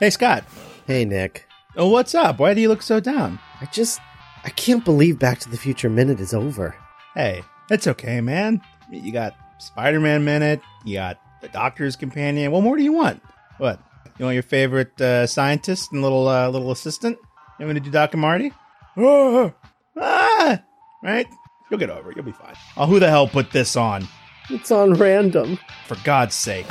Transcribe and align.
Hey, 0.00 0.10
Scott. 0.10 0.44
Hey, 0.86 1.04
Nick. 1.04 1.44
Oh, 1.76 1.88
what's 1.88 2.14
up? 2.14 2.38
Why 2.38 2.54
do 2.54 2.60
you 2.60 2.68
look 2.68 2.82
so 2.82 3.00
down? 3.00 3.40
I 3.60 3.66
just. 3.66 4.00
I 4.44 4.50
can't 4.50 4.84
believe 4.84 5.18
Back 5.18 5.40
to 5.40 5.50
the 5.50 5.56
Future 5.56 5.90
Minute 5.90 6.20
is 6.20 6.32
over. 6.32 6.76
Hey, 7.14 7.42
it's 7.68 7.88
okay, 7.88 8.20
man. 8.20 8.60
You 8.92 9.10
got 9.10 9.34
Spider 9.58 9.98
Man 9.98 10.24
Minute, 10.24 10.62
you 10.84 10.94
got 10.94 11.20
the 11.40 11.48
Doctor's 11.48 11.96
Companion. 11.96 12.52
What 12.52 12.62
more 12.62 12.76
do 12.76 12.84
you 12.84 12.92
want? 12.92 13.20
What? 13.58 13.80
You 14.18 14.24
want 14.26 14.34
your 14.34 14.44
favorite 14.44 15.00
uh, 15.00 15.26
scientist 15.26 15.90
and 15.92 16.00
little 16.00 16.28
uh, 16.28 16.48
little 16.48 16.70
assistant? 16.70 17.18
You 17.58 17.66
want 17.66 17.74
me 17.74 17.80
to 17.80 17.84
do 17.86 17.90
Doc 17.90 18.14
and 18.14 18.20
Marty? 18.20 18.52
Ah, 18.96 19.52
ah, 19.96 20.62
right? 21.02 21.26
You'll 21.70 21.80
get 21.80 21.90
over 21.90 22.12
it. 22.12 22.16
You'll 22.16 22.24
be 22.24 22.32
fine. 22.32 22.54
Oh, 22.76 22.86
who 22.86 23.00
the 23.00 23.08
hell 23.08 23.26
put 23.26 23.50
this 23.50 23.74
on? 23.74 24.06
It's 24.48 24.70
on 24.70 24.94
random. 24.94 25.58
For 25.86 25.96
God's 26.04 26.36
sake. 26.36 26.66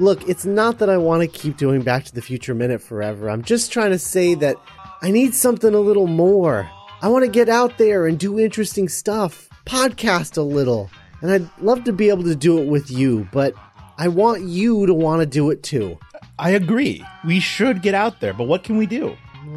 Look, 0.00 0.26
it's 0.26 0.46
not 0.46 0.78
that 0.78 0.88
I 0.88 0.96
want 0.96 1.20
to 1.20 1.28
keep 1.28 1.58
doing 1.58 1.82
Back 1.82 2.06
to 2.06 2.14
the 2.14 2.22
Future 2.22 2.54
Minute 2.54 2.80
forever. 2.80 3.28
I'm 3.28 3.42
just 3.42 3.70
trying 3.70 3.90
to 3.90 3.98
say 3.98 4.34
that 4.36 4.56
I 5.02 5.10
need 5.10 5.34
something 5.34 5.74
a 5.74 5.78
little 5.78 6.06
more. 6.06 6.70
I 7.02 7.08
want 7.10 7.26
to 7.26 7.30
get 7.30 7.50
out 7.50 7.76
there 7.76 8.06
and 8.06 8.18
do 8.18 8.40
interesting 8.40 8.88
stuff, 8.88 9.46
podcast 9.66 10.38
a 10.38 10.42
little. 10.42 10.90
And 11.20 11.30
I'd 11.30 11.50
love 11.60 11.84
to 11.84 11.92
be 11.92 12.08
able 12.08 12.22
to 12.22 12.34
do 12.34 12.56
it 12.60 12.66
with 12.66 12.90
you, 12.90 13.28
but 13.30 13.52
I 13.98 14.08
want 14.08 14.44
you 14.44 14.86
to 14.86 14.94
want 14.94 15.20
to 15.20 15.26
do 15.26 15.50
it 15.50 15.62
too. 15.62 15.98
I 16.38 16.52
agree. 16.52 17.04
We 17.26 17.38
should 17.38 17.82
get 17.82 17.92
out 17.92 18.20
there, 18.20 18.32
but 18.32 18.44
what 18.44 18.64
can 18.64 18.78
we 18.78 18.86
do? 18.86 19.14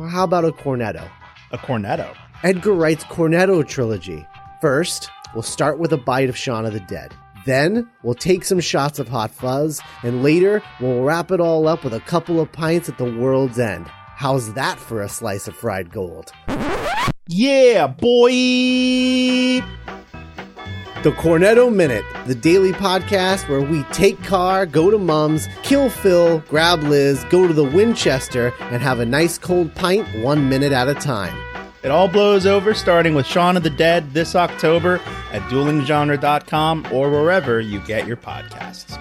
How 0.09 0.25
about 0.25 0.44
a 0.44 0.52
cornetto? 0.52 1.09
A 1.53 1.57
cornetto. 1.57 2.13
Edgar 2.44 2.73
Wright's 2.73 3.05
Cornetto 3.05 3.66
trilogy. 3.66 4.27
First, 4.59 5.09
we'll 5.33 5.41
start 5.41 5.80
with 5.80 5.94
a 5.94 5.97
bite 5.97 6.27
of 6.27 6.35
Shaun 6.35 6.66
of 6.66 6.73
the 6.73 6.81
Dead. 6.81 7.13
Then, 7.45 7.89
we'll 8.03 8.15
take 8.15 8.45
some 8.45 8.59
shots 8.59 8.99
of 8.99 9.09
Hot 9.09 9.31
Fuzz, 9.31 9.81
and 10.02 10.23
later, 10.23 10.61
we'll 10.79 11.03
wrap 11.03 11.31
it 11.31 11.39
all 11.39 11.67
up 11.67 11.83
with 11.83 11.93
a 11.93 11.99
couple 11.99 12.39
of 12.39 12.52
pints 12.52 12.88
at 12.88 12.97
the 12.97 13.11
world's 13.11 13.59
end. 13.59 13.88
How's 13.88 14.53
that 14.53 14.79
for 14.79 15.02
a 15.02 15.09
slice 15.09 15.47
of 15.47 15.55
fried 15.55 15.91
gold? 15.91 16.31
Yeah, 17.27 17.88
boy! 17.88 18.31
The 21.03 21.11
Cornetto 21.11 21.73
Minute, 21.73 22.05
the 22.27 22.36
daily 22.36 22.71
podcast 22.71 23.49
where 23.49 23.61
we 23.61 23.83
take 23.91 24.23
car, 24.23 24.66
go 24.66 24.89
to 24.89 24.97
Mum's, 24.97 25.49
kill 25.64 25.89
Phil, 25.89 26.39
grab 26.47 26.81
Liz, 26.83 27.25
go 27.30 27.45
to 27.45 27.53
the 27.53 27.66
Winchester, 27.66 28.53
and 28.59 28.81
have 28.81 28.99
a 28.99 29.05
nice 29.05 29.38
cold 29.38 29.75
pint 29.75 30.08
one 30.23 30.47
minute 30.47 30.71
at 30.71 30.88
a 30.88 30.94
time. 30.94 31.38
It 31.84 31.92
all 31.92 32.08
blows 32.08 32.45
over 32.45 32.73
starting 32.73 33.14
with 33.14 33.26
Shaun 33.26 33.58
of 33.58 33.64
the 33.64 33.70
Dead 33.70 34.14
this 34.14 34.36
October 34.36 35.02
at 35.34 35.42
duelinggenre.com 35.50 36.88
or 36.94 37.09
wherever 37.09 37.59
you 37.59 37.80
get 37.81 38.08
your 38.08 38.16
podcasts. 38.16 38.98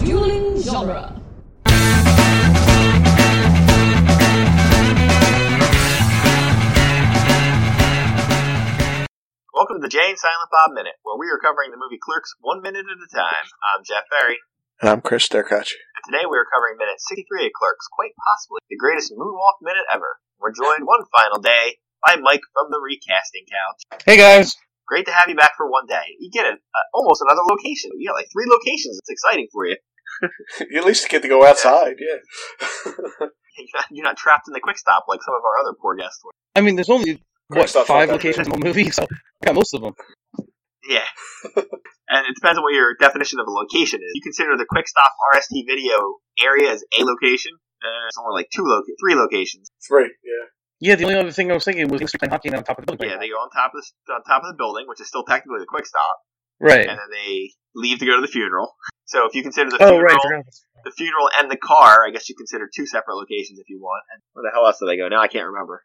Dueling 0.00 0.60
genre. 0.60 1.18
Welcome 9.54 9.76
to 9.78 9.82
the 9.82 9.88
Jay 9.88 10.08
and 10.08 10.18
Silent 10.18 10.50
Bob 10.50 10.72
Minute, 10.74 10.94
where 11.04 11.16
we 11.16 11.28
are 11.28 11.38
covering 11.38 11.70
the 11.70 11.76
movie 11.76 11.98
Clerks 12.02 12.34
one 12.40 12.62
minute 12.62 12.84
at 12.90 12.98
a 12.98 13.08
time. 13.14 13.46
I'm 13.62 13.84
Jeff 13.84 14.04
Ferry, 14.10 14.38
And 14.80 14.90
I'm 14.90 15.00
Chris 15.00 15.28
Derkach. 15.28 15.70
And 16.02 16.12
today 16.12 16.26
we 16.26 16.36
are 16.38 16.46
covering 16.50 16.76
minute 16.78 16.98
63 16.98 17.46
of 17.46 17.52
Clerks, 17.52 17.86
quite 17.90 18.10
possibly 18.18 18.58
the 18.70 18.76
greatest 18.76 19.12
moonwalk 19.12 19.62
minute 19.62 19.86
ever. 19.92 20.18
We're 20.38 20.54
joined 20.54 20.86
one 20.86 21.06
final 21.14 21.38
day 21.40 21.78
by 22.04 22.16
Mike 22.16 22.42
from 22.52 22.70
the 22.70 22.80
recasting 22.82 23.46
couch. 23.46 24.02
Hey 24.04 24.16
guys. 24.16 24.56
Great 24.86 25.06
to 25.06 25.12
have 25.12 25.28
you 25.28 25.36
back 25.36 25.52
for 25.56 25.70
one 25.70 25.86
day. 25.86 26.18
You 26.18 26.30
get 26.30 26.44
a, 26.44 26.54
uh, 26.58 26.86
almost 26.92 27.22
another 27.22 27.42
location. 27.46 27.90
You 27.96 28.10
got 28.10 28.18
like 28.18 28.28
three 28.32 28.46
locations. 28.50 28.98
It's 28.98 29.10
exciting 29.10 29.48
for 29.52 29.66
you. 29.66 29.76
You 30.70 30.78
at 30.78 30.84
least 30.84 31.08
get 31.08 31.22
to 31.22 31.28
go 31.28 31.44
outside, 31.44 31.96
yeah. 31.98 32.18
You're 33.58 33.66
not, 33.74 33.84
you're 33.90 34.04
not 34.04 34.16
trapped 34.16 34.48
in 34.48 34.54
the 34.54 34.60
quick 34.60 34.78
stop 34.78 35.04
like 35.08 35.22
some 35.22 35.34
of 35.34 35.42
our 35.44 35.58
other 35.60 35.76
poor 35.80 35.94
guests 35.94 36.22
were. 36.24 36.30
I 36.56 36.62
mean, 36.62 36.74
there's 36.74 36.88
only 36.88 37.22
Quick 37.50 37.74
what 37.74 37.86
five 37.86 38.08
locations 38.08 38.46
in 38.46 38.52
the 38.52 38.64
movie, 38.64 38.90
so 38.90 39.02
I 39.02 39.46
got 39.46 39.54
most 39.54 39.74
of 39.74 39.82
them. 39.82 39.94
Yeah. 40.88 41.04
And 42.12 42.28
it 42.28 42.34
depends 42.36 42.58
on 42.58 42.62
what 42.62 42.76
your 42.76 42.92
definition 43.00 43.40
of 43.40 43.46
a 43.48 43.50
location 43.50 44.00
is. 44.04 44.12
You 44.14 44.20
consider 44.22 44.56
the 44.60 44.68
quick 44.68 44.86
stop 44.86 45.10
RST 45.34 45.64
video 45.66 46.20
area 46.44 46.70
as 46.70 46.84
a 46.92 47.02
location. 47.04 47.56
Uh, 47.82 48.06
it's 48.06 48.18
only 48.20 48.36
like 48.36 48.48
two 48.54 48.62
loca- 48.62 48.92
three 49.00 49.16
locations. 49.16 49.72
Three, 49.88 50.12
yeah. 50.22 50.46
Yeah, 50.82 50.94
the 50.96 51.04
only 51.04 51.16
other 51.16 51.30
thing 51.32 51.50
I 51.50 51.54
was 51.54 51.64
thinking 51.64 51.88
was 51.88 52.00
they 52.00 52.18
playing 52.18 52.30
hockey 52.34 52.50
on 52.52 52.62
top 52.64 52.78
of 52.78 52.86
the 52.86 52.92
building. 52.92 53.08
Yeah, 53.10 53.18
they 53.18 53.28
go 53.30 53.38
on 53.38 53.50
top 53.50 53.72
of 53.74 53.82
the, 53.82 54.12
on 54.12 54.22
top 54.24 54.42
of 54.42 54.50
the 54.50 54.58
building, 54.58 54.84
which 54.90 55.00
is 55.00 55.06
still 55.08 55.22
technically 55.24 55.60
the 55.62 55.70
quick 55.70 55.86
stop, 55.86 56.16
right. 56.60 56.86
and 56.90 56.98
then 56.98 57.10
they 57.10 57.50
leave 57.74 57.98
to 58.00 58.06
go 58.06 58.16
to 58.16 58.20
the 58.20 58.26
funeral. 58.30 58.74
So 59.06 59.26
if 59.26 59.34
you 59.34 59.42
consider 59.42 59.70
the 59.70 59.78
Oh, 59.78 59.94
funeral, 59.94 60.18
right. 60.30 60.44
the 60.84 60.90
funeral 60.90 61.30
and 61.38 61.50
the 61.50 61.56
car, 61.56 62.02
I 62.06 62.10
guess 62.10 62.28
you 62.28 62.34
consider 62.34 62.66
two 62.66 62.86
separate 62.86 63.14
locations 63.14 63.58
if 63.58 63.68
you 63.68 63.78
want. 63.78 64.02
And 64.12 64.22
where 64.32 64.42
the 64.42 64.50
hell 64.52 64.66
else 64.66 64.78
do 64.80 64.86
they 64.86 64.96
go? 64.96 65.06
Now 65.08 65.20
I 65.22 65.28
can't 65.28 65.46
remember. 65.46 65.84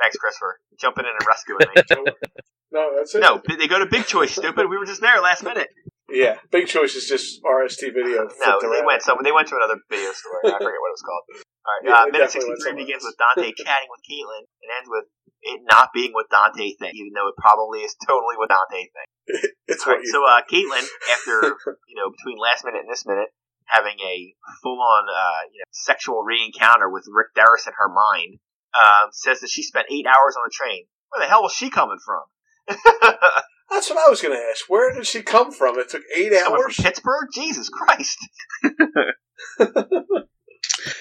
Thanks, 0.00 0.16
Chris, 0.16 0.36
for 0.38 0.58
jumping 0.78 1.04
in 1.06 1.14
and 1.18 1.26
rescuing 1.26 1.66
me. 2.06 2.12
No, 2.72 2.90
that's 2.96 3.14
it. 3.14 3.20
no, 3.20 3.40
they 3.46 3.68
go 3.68 3.78
to 3.78 3.86
Big 3.86 4.06
Choice. 4.06 4.32
Stupid. 4.36 4.68
We 4.68 4.76
were 4.78 4.86
just 4.86 5.00
there 5.00 5.20
last 5.20 5.44
minute. 5.44 5.68
Yeah, 6.08 6.38
Big 6.50 6.66
Choice 6.68 6.94
is 6.94 7.06
just 7.06 7.42
RST 7.42 7.82
video. 7.94 8.30
No, 8.38 8.58
they 8.62 8.78
around. 8.78 8.86
went 8.86 9.02
somewhere. 9.02 9.24
They 9.24 9.34
went 9.34 9.48
to 9.48 9.56
another 9.56 9.78
video 9.90 10.12
store. 10.12 10.38
I 10.44 10.54
forget 10.54 10.78
what 10.78 10.90
it 10.90 10.96
was 10.96 11.02
called. 11.02 11.24
All 11.66 11.72
right, 11.74 11.82
Yeah, 11.86 12.02
uh, 12.02 12.06
minute 12.14 12.30
63 12.30 12.78
begins 12.78 13.02
with 13.02 13.18
Dante 13.18 13.50
chatting 13.58 13.90
with 13.90 14.02
Caitlin 14.06 14.46
and 14.46 14.68
ends 14.78 14.86
with 14.90 15.06
it 15.42 15.60
not 15.66 15.90
being 15.94 16.12
what 16.14 16.30
Dante 16.30 16.74
thinks, 16.78 16.94
even 16.94 17.10
though 17.14 17.26
it 17.28 17.34
probably 17.38 17.82
is 17.82 17.94
totally 18.06 18.38
what 18.38 18.50
Dante 18.50 18.86
thinks. 18.86 19.50
It's 19.66 19.82
All 19.86 19.94
right, 19.94 20.02
you. 20.02 20.10
so 20.10 20.22
uh, 20.22 20.42
Caitlin, 20.46 20.86
after 21.10 21.58
you 21.90 21.98
know 21.98 22.10
between 22.14 22.38
last 22.38 22.64
minute 22.64 22.86
and 22.86 22.90
this 22.90 23.02
minute, 23.06 23.34
having 23.66 23.98
a 23.98 24.34
full-on 24.62 25.10
uh, 25.10 25.42
you 25.50 25.58
know, 25.58 25.66
sexual 25.74 26.22
re-encounter 26.22 26.88
with 26.88 27.02
Rick 27.10 27.34
Derris 27.34 27.66
in 27.66 27.74
her 27.78 27.90
mind, 27.90 28.38
um, 28.78 29.10
says 29.10 29.40
that 29.40 29.50
she 29.50 29.62
spent 29.62 29.90
eight 29.90 30.06
hours 30.06 30.38
on 30.38 30.46
a 30.46 30.54
train. 30.54 30.86
Where 31.10 31.22
the 31.22 31.28
hell 31.28 31.42
was 31.42 31.52
she 31.52 31.70
coming 31.70 31.98
from? 31.98 32.22
That's 33.70 33.90
what 33.90 33.98
I 34.06 34.08
was 34.10 34.22
going 34.22 34.34
to 34.36 34.42
ask. 34.50 34.64
Where 34.68 34.92
did 34.94 35.06
she 35.06 35.22
come 35.22 35.50
from? 35.52 35.78
It 35.78 35.88
took 35.90 36.02
eight 36.16 36.32
hours. 36.32 36.74
from 36.76 36.84
Pittsburgh? 36.84 37.28
Jesus 37.34 37.68
Christ! 37.68 38.18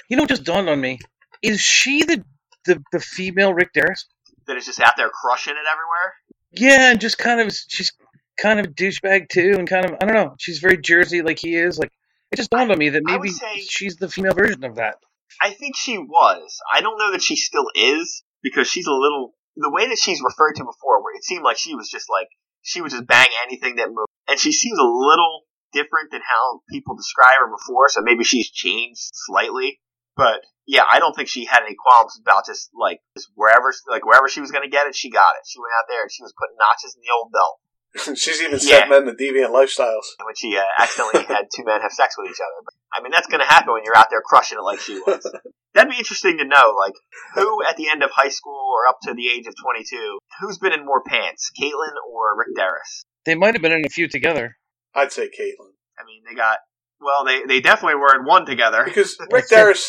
You 0.09 0.17
know 0.17 0.23
what 0.23 0.29
just 0.29 0.43
dawned 0.43 0.69
on 0.69 0.79
me? 0.79 0.99
Is 1.41 1.59
she 1.61 2.03
the 2.03 2.23
the, 2.65 2.81
the 2.91 2.99
female 2.99 3.53
Rick 3.53 3.73
Derris? 3.73 4.05
That 4.47 4.57
is 4.57 4.65
just 4.65 4.79
out 4.79 4.93
there 4.97 5.09
crushing 5.09 5.53
it 5.53 5.65
everywhere. 5.71 6.13
Yeah, 6.51 6.91
and 6.91 6.99
just 7.01 7.17
kind 7.17 7.39
of 7.41 7.53
she's 7.67 7.91
kind 8.39 8.59
of 8.59 8.65
a 8.67 8.69
douchebag 8.69 9.29
too, 9.29 9.55
and 9.57 9.67
kind 9.67 9.85
of 9.85 9.93
I 10.01 10.05
don't 10.05 10.15
know. 10.15 10.35
She's 10.39 10.59
very 10.59 10.77
Jersey 10.77 11.21
like 11.21 11.39
he 11.39 11.55
is. 11.55 11.77
Like 11.77 11.91
it 12.31 12.37
just 12.37 12.49
dawned 12.49 12.71
on 12.71 12.77
me 12.77 12.89
that 12.89 13.03
maybe 13.03 13.29
say- 13.29 13.61
she's 13.67 13.95
the 13.97 14.09
female 14.09 14.33
version 14.33 14.63
of 14.63 14.75
that. 14.75 14.95
I 15.41 15.51
think 15.51 15.75
she 15.75 15.97
was. 15.97 16.59
I 16.73 16.81
don't 16.81 16.97
know 16.97 17.11
that 17.11 17.21
she 17.21 17.35
still 17.35 17.65
is 17.75 18.23
because 18.41 18.67
she's 18.67 18.87
a 18.87 18.93
little. 18.93 19.33
The 19.57 19.71
way 19.71 19.87
that 19.87 19.97
she's 19.97 20.21
referred 20.23 20.53
to 20.55 20.63
before, 20.65 21.01
where 21.01 21.04
it 21.15 21.23
seemed 21.23 21.43
like 21.43 21.57
she 21.57 21.75
was 21.75 21.89
just 21.89 22.09
like 22.09 22.27
she 22.61 22.81
would 22.81 22.91
just 22.91 23.07
bang 23.07 23.27
anything 23.47 23.77
that 23.77 23.89
moved, 23.89 24.09
and 24.27 24.39
she 24.39 24.51
seems 24.51 24.77
a 24.77 24.83
little 24.83 25.43
different 25.71 26.11
than 26.11 26.21
how 26.21 26.61
people 26.69 26.95
describe 26.95 27.37
her 27.39 27.49
before. 27.51 27.89
So 27.89 28.01
maybe 28.01 28.23
she's 28.23 28.49
changed 28.49 29.11
slightly, 29.13 29.79
but 30.15 30.41
yeah, 30.65 30.83
I 30.89 30.99
don't 30.99 31.15
think 31.15 31.29
she 31.29 31.45
had 31.45 31.63
any 31.63 31.75
qualms 31.75 32.19
about 32.19 32.45
just 32.45 32.71
like 32.73 32.99
just 33.15 33.29
wherever 33.35 33.71
like 33.87 34.05
wherever 34.05 34.27
she 34.27 34.41
was 34.41 34.51
going 34.51 34.63
to 34.63 34.71
get 34.71 34.87
it, 34.87 34.95
she 34.95 35.09
got 35.09 35.37
it. 35.37 35.45
She 35.45 35.59
went 35.59 35.73
out 35.77 35.85
there 35.87 36.01
and 36.01 36.11
she 36.11 36.23
was 36.23 36.33
putting 36.33 36.57
notches 36.57 36.95
in 36.95 37.01
the 37.05 37.13
old 37.13 37.31
belt. 37.31 37.59
She's 38.15 38.41
even 38.41 38.59
Yeah. 38.61 38.85
men 38.87 39.05
to 39.05 39.13
deviant 39.13 39.51
lifestyles. 39.53 40.03
when 40.23 40.35
she 40.35 40.57
uh, 40.57 40.63
accidentally 40.79 41.23
had 41.23 41.45
two 41.55 41.63
men 41.63 41.81
have 41.81 41.91
sex 41.91 42.15
with 42.17 42.29
each 42.29 42.39
other. 42.41 42.61
But, 42.65 42.73
I 42.93 43.01
mean, 43.01 43.11
that's 43.11 43.27
going 43.27 43.39
to 43.41 43.45
happen 43.47 43.73
when 43.73 43.83
you're 43.85 43.97
out 43.97 44.07
there 44.09 44.21
crushing 44.21 44.57
it 44.57 44.61
like 44.61 44.79
she 44.79 44.99
was. 44.99 45.23
That'd 45.73 45.91
be 45.91 45.97
interesting 45.97 46.37
to 46.37 46.45
know, 46.45 46.75
like, 46.79 46.93
who 47.35 47.63
at 47.63 47.75
the 47.77 47.89
end 47.89 48.03
of 48.03 48.09
high 48.11 48.29
school 48.29 48.53
or 48.73 48.87
up 48.89 48.97
to 49.03 49.13
the 49.13 49.27
age 49.29 49.45
of 49.47 49.55
22, 49.61 50.19
who's 50.39 50.57
been 50.57 50.73
in 50.73 50.85
more 50.85 51.01
pants, 51.05 51.51
Caitlin 51.59 51.95
or 52.09 52.37
Rick 52.37 52.55
Derris? 52.57 53.03
They 53.25 53.35
might 53.35 53.55
have 53.55 53.61
been 53.61 53.71
in 53.73 53.85
a 53.85 53.89
few 53.89 54.07
together. 54.07 54.55
I'd 54.93 55.11
say 55.11 55.23
Caitlin. 55.27 55.71
I 55.99 56.05
mean, 56.05 56.23
they 56.27 56.35
got, 56.35 56.59
well, 57.01 57.25
they, 57.25 57.43
they 57.43 57.59
definitely 57.61 57.95
were 57.95 58.15
in 58.17 58.25
one 58.25 58.45
together. 58.45 58.83
Because 58.85 59.17
Rick 59.31 59.49
Derris. 59.49 59.83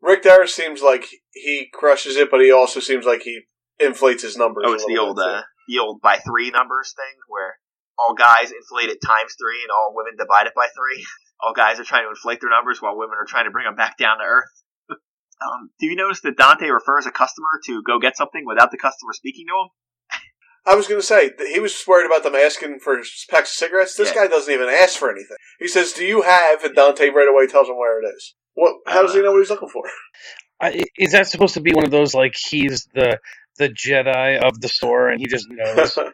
Rick 0.00 0.22
Derris 0.22 0.48
seems 0.48 0.82
like 0.82 1.06
he 1.32 1.68
crushes 1.72 2.16
it, 2.16 2.30
but 2.30 2.40
he 2.40 2.50
also 2.50 2.80
seems 2.80 3.04
like 3.06 3.22
he 3.22 3.42
inflates 3.80 4.22
his 4.22 4.36
numbers. 4.36 4.64
Oh, 4.66 4.72
a 4.72 4.74
it's 4.74 4.86
the 4.86 4.98
old, 4.98 5.16
bit, 5.16 5.26
uh, 5.26 5.42
the 5.72 5.80
old 5.80 6.00
by 6.00 6.18
three 6.18 6.50
numbers 6.50 6.92
thing 6.92 7.16
where 7.28 7.56
all 7.98 8.14
guys 8.14 8.52
inflate 8.52 8.90
it 8.90 9.00
times 9.00 9.32
three 9.40 9.64
and 9.64 9.72
all 9.72 9.96
women 9.96 10.12
divide 10.18 10.46
it 10.46 10.52
by 10.54 10.68
three. 10.68 11.04
All 11.44 11.52
guys 11.52 11.80
are 11.80 11.84
trying 11.84 12.04
to 12.04 12.10
inflate 12.10 12.40
their 12.40 12.50
numbers 12.50 12.80
while 12.80 12.96
women 12.96 13.16
are 13.20 13.26
trying 13.26 13.46
to 13.46 13.50
bring 13.50 13.64
them 13.64 13.74
back 13.74 13.98
down 13.98 14.18
to 14.18 14.24
earth. 14.24 14.62
um, 14.90 15.70
do 15.80 15.86
you 15.86 15.96
notice 15.96 16.20
that 16.20 16.36
Dante 16.36 16.68
refers 16.68 17.04
a 17.04 17.10
customer 17.10 17.58
to 17.66 17.82
go 17.82 17.98
get 17.98 18.16
something 18.16 18.44
without 18.46 18.70
the 18.70 18.78
customer 18.78 19.12
speaking 19.12 19.46
to 19.48 19.52
him? 19.52 19.68
I 20.64 20.76
was 20.76 20.86
going 20.86 21.00
to 21.00 21.06
say 21.06 21.30
that 21.36 21.48
he 21.48 21.58
was 21.58 21.74
worried 21.88 22.06
about 22.06 22.22
them 22.22 22.36
asking 22.36 22.78
for 22.78 22.96
packs 23.28 23.50
of 23.50 23.56
cigarettes. 23.56 23.96
This 23.96 24.10
Yeah. 24.14 24.22
guy 24.22 24.26
doesn't 24.28 24.54
even 24.54 24.68
ask 24.68 24.96
for 24.96 25.10
anything. 25.10 25.36
He 25.58 25.66
says, 25.66 25.92
"Do 25.92 26.04
you 26.04 26.22
have?" 26.22 26.62
And 26.62 26.76
Dante 26.76 27.08
right 27.10 27.26
away 27.26 27.48
tells 27.48 27.68
him 27.68 27.76
where 27.76 28.00
it 28.00 28.06
is. 28.06 28.36
What? 28.54 28.76
How 28.86 29.02
does 29.02 29.12
he 29.12 29.20
know 29.20 29.32
what 29.32 29.40
he's 29.40 29.50
looking 29.50 29.68
for? 29.68 29.82
I, 30.60 30.84
is 30.96 31.10
that 31.10 31.26
supposed 31.26 31.54
to 31.54 31.60
be 31.60 31.72
one 31.72 31.84
of 31.84 31.90
those 31.90 32.14
like 32.14 32.36
he's 32.36 32.86
the 32.94 33.18
the 33.62 33.70
Jedi 33.70 34.42
of 34.42 34.60
the 34.60 34.68
store 34.68 35.08
and 35.08 35.20
he 35.20 35.26
just 35.26 35.46
knows? 35.48 35.98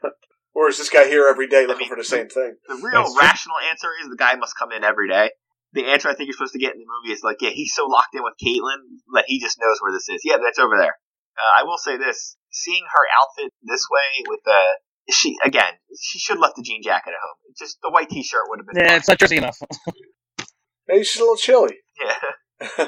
Or 0.59 0.69
is 0.69 0.77
this 0.77 0.91
guy 0.91 1.07
here 1.07 1.29
every 1.31 1.47
day 1.47 1.71
looking 1.71 1.87
mean, 1.87 1.95
for 1.95 1.97
the 1.97 2.03
same 2.03 2.27
thing? 2.27 2.57
The 2.67 2.75
real 2.83 3.07
That's 3.07 3.15
true. 3.15 3.23
rational 3.23 3.57
answer 3.71 3.91
is 4.03 4.11
the 4.11 4.19
guy 4.19 4.35
must 4.35 4.59
come 4.59 4.73
in 4.73 4.83
every 4.83 5.07
day. 5.07 5.31
The 5.73 5.85
answer 5.87 6.09
I 6.09 6.15
think 6.15 6.27
you're 6.27 6.35
supposed 6.35 6.55
to 6.55 6.59
get 6.59 6.75
in 6.75 6.81
the 6.83 6.91
movie 6.91 7.15
is 7.15 7.23
like, 7.23 7.37
yeah, 7.39 7.51
he's 7.51 7.73
so 7.73 7.87
locked 7.87 8.17
in 8.17 8.25
with 8.25 8.35
Caitlin 8.43 8.99
that 9.15 9.27
he 9.29 9.39
just 9.39 9.61
knows 9.61 9.79
where 9.79 9.93
this 9.93 10.09
is. 10.09 10.23
Yeah, 10.25 10.39
that's 10.43 10.59
over 10.59 10.75
there. 10.77 10.99
Uh, 11.39 11.61
I 11.61 11.63
will 11.63 11.79
say 11.79 11.97
this: 11.97 12.37
seeing 12.51 12.83
her 12.83 13.05
outfit 13.23 13.53
this 13.63 13.87
way 13.89 14.25
with 14.27 14.41
the 14.45 14.61
she 15.15 15.37
again, 15.45 15.75
she 16.01 16.19
should 16.19 16.35
have 16.35 16.43
left 16.43 16.57
the 16.57 16.63
jean 16.63 16.83
jacket 16.83 17.11
at 17.11 17.23
home. 17.23 17.39
Just 17.57 17.79
the 17.81 17.91
white 17.91 18.11
t-shirt 18.11 18.43
would 18.49 18.59
have 18.59 18.67
been. 18.67 18.83
Yeah, 18.83 18.89
fine. 18.89 18.99
it's 18.99 19.09
not 19.09 19.19
dressy 19.19 19.37
enough. 19.37 19.63
Maybe 20.89 21.05
she's 21.05 21.21
a 21.21 21.25
little 21.25 21.37
chilly. 21.37 21.77
Yeah, 22.05 22.15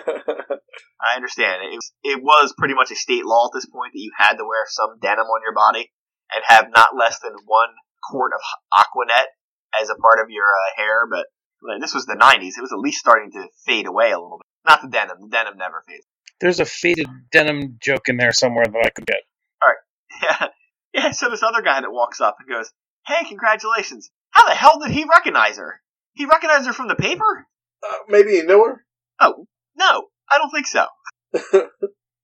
I 1.00 1.16
understand. 1.16 1.62
It 1.62 1.76
was, 1.76 1.92
it 2.02 2.22
was 2.22 2.54
pretty 2.58 2.74
much 2.74 2.90
a 2.90 2.96
state 2.96 3.24
law 3.24 3.46
at 3.46 3.54
this 3.54 3.66
point 3.66 3.92
that 3.92 4.00
you 4.00 4.12
had 4.16 4.34
to 4.36 4.44
wear 4.44 4.64
some 4.66 4.98
denim 5.00 5.26
on 5.26 5.42
your 5.42 5.54
body 5.54 5.90
and 6.32 6.42
have 6.46 6.68
not 6.74 6.96
less 6.96 7.18
than 7.20 7.32
one 7.46 7.70
quart 8.02 8.32
of 8.34 8.40
Aquanet 8.72 9.26
as 9.80 9.90
a 9.90 9.94
part 9.94 10.18
of 10.22 10.30
your 10.30 10.46
uh, 10.46 10.76
hair. 10.76 11.06
But 11.08 11.26
well, 11.62 11.78
this 11.80 11.94
was 11.94 12.06
the 12.06 12.16
'90s; 12.16 12.58
it 12.58 12.62
was 12.62 12.72
at 12.72 12.78
least 12.78 12.98
starting 12.98 13.30
to 13.32 13.46
fade 13.64 13.86
away 13.86 14.10
a 14.10 14.18
little 14.18 14.38
bit. 14.38 14.70
Not 14.70 14.82
the 14.82 14.88
denim; 14.88 15.18
the 15.20 15.28
denim 15.28 15.56
never 15.56 15.82
fades. 15.86 16.06
There's 16.40 16.60
a 16.60 16.64
faded 16.64 17.06
denim 17.30 17.78
joke 17.80 18.08
in 18.08 18.16
there 18.16 18.32
somewhere 18.32 18.64
that 18.64 18.84
I 18.84 18.90
could 18.90 19.06
get. 19.06 19.22
All 19.62 19.68
right. 19.68 19.76
Yeah, 20.22 20.48
yeah. 20.92 21.10
So 21.12 21.30
this 21.30 21.42
other 21.42 21.62
guy 21.62 21.80
that 21.80 21.90
walks 21.90 22.20
up 22.20 22.36
and 22.40 22.48
goes, 22.48 22.70
"Hey, 23.06 23.24
congratulations! 23.28 24.10
How 24.30 24.46
the 24.46 24.54
hell 24.54 24.78
did 24.80 24.92
he 24.92 25.04
recognize 25.04 25.56
her? 25.56 25.80
He 26.14 26.26
recognized 26.26 26.66
her 26.66 26.72
from 26.72 26.88
the 26.88 26.94
paper? 26.96 27.46
Uh, 27.82 27.96
maybe 28.08 28.32
he 28.32 28.42
knew 28.42 28.64
her. 28.64 28.84
Oh, 29.20 29.46
no, 29.80 30.08
I 30.30 30.38
don't 30.38 30.50
think 30.50 30.66
so." 30.66 30.86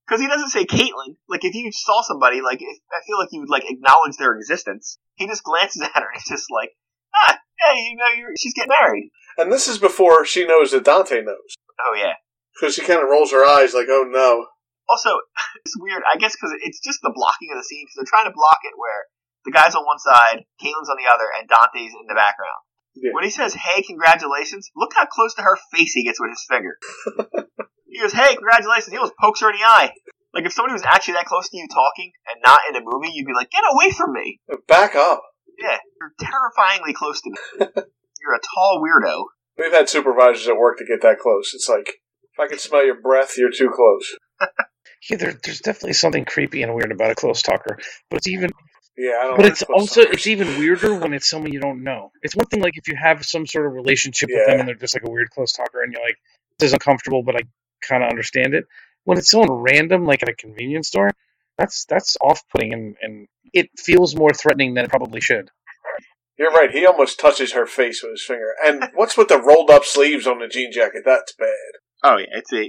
Because 0.06 0.20
he 0.20 0.28
doesn't 0.28 0.50
say 0.50 0.64
Caitlyn. 0.64 1.18
Like, 1.28 1.44
if 1.44 1.54
you 1.54 1.70
saw 1.72 2.00
somebody, 2.00 2.40
like, 2.40 2.62
if, 2.62 2.78
I 2.94 3.02
feel 3.04 3.18
like 3.18 3.30
you 3.32 3.40
would, 3.40 3.50
like, 3.50 3.64
acknowledge 3.66 4.16
their 4.16 4.36
existence. 4.36 4.98
He 5.16 5.26
just 5.26 5.42
glances 5.42 5.82
at 5.82 5.94
her 5.94 6.06
and 6.06 6.14
he's 6.14 6.28
just 6.28 6.46
like, 6.50 6.70
ah, 7.14 7.38
hey, 7.58 7.90
you 7.90 7.96
know, 7.96 8.14
you're, 8.16 8.30
she's 8.38 8.54
getting 8.54 8.74
married. 8.80 9.10
And 9.36 9.50
this 9.50 9.66
is 9.66 9.78
before 9.78 10.24
she 10.24 10.46
knows 10.46 10.70
that 10.70 10.84
Dante 10.84 11.22
knows. 11.22 11.58
Oh, 11.82 11.94
yeah. 11.98 12.14
Because 12.54 12.74
she 12.74 12.86
kind 12.86 13.02
of 13.02 13.10
rolls 13.10 13.32
her 13.32 13.44
eyes 13.44 13.74
like, 13.74 13.90
oh 13.90 14.06
no. 14.08 14.46
Also, 14.88 15.10
it's 15.64 15.76
weird, 15.76 16.02
I 16.06 16.16
guess, 16.16 16.36
because 16.36 16.54
it's 16.62 16.80
just 16.80 17.02
the 17.02 17.12
blocking 17.12 17.50
of 17.50 17.58
the 17.58 17.66
scene, 17.66 17.84
because 17.84 17.98
they're 17.98 18.14
trying 18.14 18.30
to 18.30 18.36
block 18.36 18.62
it 18.62 18.78
where 18.78 19.10
the 19.44 19.52
guy's 19.52 19.74
on 19.74 19.84
one 19.84 19.98
side, 19.98 20.46
Caitlyn's 20.62 20.88
on 20.88 20.96
the 20.96 21.10
other, 21.10 21.26
and 21.34 21.50
Dante's 21.50 21.92
in 21.92 22.06
the 22.06 22.14
background. 22.14 22.62
Yeah. 22.96 23.10
When 23.12 23.24
he 23.24 23.30
says, 23.30 23.54
hey, 23.54 23.82
congratulations, 23.82 24.70
look 24.74 24.92
how 24.94 25.06
close 25.06 25.34
to 25.34 25.42
her 25.42 25.56
face 25.72 25.92
he 25.92 26.04
gets 26.04 26.20
with 26.20 26.30
his 26.30 26.44
finger. 26.48 26.78
he 27.86 28.00
goes, 28.00 28.12
hey, 28.12 28.34
congratulations. 28.34 28.88
He 28.90 28.96
almost 28.96 29.16
pokes 29.20 29.40
her 29.40 29.50
in 29.50 29.56
the 29.56 29.64
eye. 29.64 29.92
Like, 30.32 30.44
if 30.44 30.52
somebody 30.52 30.72
was 30.72 30.82
actually 30.84 31.14
that 31.14 31.26
close 31.26 31.48
to 31.48 31.56
you 31.56 31.66
talking 31.68 32.12
and 32.28 32.42
not 32.44 32.58
in 32.68 32.76
a 32.76 32.80
movie, 32.84 33.10
you'd 33.12 33.26
be 33.26 33.34
like, 33.34 33.50
get 33.50 33.64
away 33.70 33.90
from 33.90 34.12
me. 34.12 34.40
Back 34.68 34.94
up. 34.94 35.22
Yeah, 35.58 35.78
you're 36.00 36.12
terrifyingly 36.20 36.92
close 36.92 37.22
to 37.22 37.30
me. 37.30 37.36
you're 38.20 38.34
a 38.34 38.40
tall 38.54 38.82
weirdo. 38.82 39.24
We've 39.58 39.72
had 39.72 39.88
supervisors 39.88 40.48
at 40.48 40.56
work 40.56 40.78
to 40.78 40.84
get 40.84 41.00
that 41.02 41.18
close. 41.18 41.52
It's 41.54 41.68
like, 41.68 41.88
if 41.88 42.40
I 42.40 42.48
can 42.48 42.58
smell 42.58 42.84
your 42.84 43.00
breath, 43.00 43.38
you're 43.38 43.50
too 43.50 43.70
close. 43.74 44.16
Yeah, 45.10 45.18
there, 45.18 45.34
there's 45.44 45.60
definitely 45.60 45.92
something 45.92 46.24
creepy 46.24 46.62
and 46.62 46.74
weird 46.74 46.90
about 46.90 47.10
a 47.10 47.14
close 47.14 47.42
talker, 47.42 47.78
but 48.10 48.16
it's 48.16 48.28
even 48.28 48.50
Yeah, 48.96 49.18
I 49.20 49.24
don't 49.24 49.36
but 49.36 49.46
it's 49.46 49.62
also 49.62 50.02
talkers. 50.02 50.16
it's 50.16 50.26
even 50.26 50.48
weirder 50.58 50.94
when 50.94 51.12
it's 51.12 51.28
someone 51.28 51.52
you 51.52 51.60
don't 51.60 51.82
know. 51.82 52.12
It's 52.22 52.34
one 52.34 52.46
thing 52.46 52.62
like 52.62 52.76
if 52.76 52.88
you 52.88 52.96
have 52.96 53.24
some 53.24 53.46
sort 53.46 53.66
of 53.66 53.72
relationship 53.72 54.30
with 54.30 54.46
them 54.46 54.60
and 54.60 54.68
they're 54.68 54.74
just 54.74 54.94
like 54.94 55.04
a 55.04 55.10
weird 55.10 55.30
close 55.30 55.52
talker 55.52 55.82
and 55.82 55.92
you're 55.92 56.02
like, 56.02 56.16
this 56.58 56.68
is 56.68 56.72
uncomfortable, 56.72 57.22
but 57.22 57.36
I 57.36 57.40
kind 57.82 58.02
of 58.02 58.08
understand 58.08 58.54
it. 58.54 58.64
When 59.04 59.18
it's 59.18 59.30
someone 59.30 59.50
random, 59.50 60.04
like 60.04 60.22
at 60.22 60.28
a 60.28 60.34
convenience 60.34 60.88
store, 60.88 61.10
that's 61.58 61.84
that's 61.84 62.16
off 62.20 62.42
putting 62.50 62.72
and, 62.72 62.96
and 63.02 63.28
it 63.52 63.70
feels 63.76 64.16
more 64.16 64.32
threatening 64.32 64.74
than 64.74 64.84
it 64.84 64.90
probably 64.90 65.20
should. 65.20 65.50
You're 66.38 66.52
right. 66.52 66.70
He 66.70 66.84
almost 66.84 67.18
touches 67.18 67.52
her 67.52 67.66
face 67.66 68.02
with 68.02 68.12
his 68.12 68.24
finger. 68.24 68.54
And 68.64 68.90
what's 68.94 69.16
with 69.16 69.28
the 69.28 69.40
rolled 69.40 69.70
up 69.70 69.84
sleeves 69.84 70.26
on 70.26 70.38
the 70.38 70.48
jean 70.48 70.70
jacket? 70.70 71.02
That's 71.04 71.32
bad. 71.32 71.48
Oh, 72.02 72.18
yeah, 72.18 72.26
it's 72.32 72.52
a. 72.52 72.64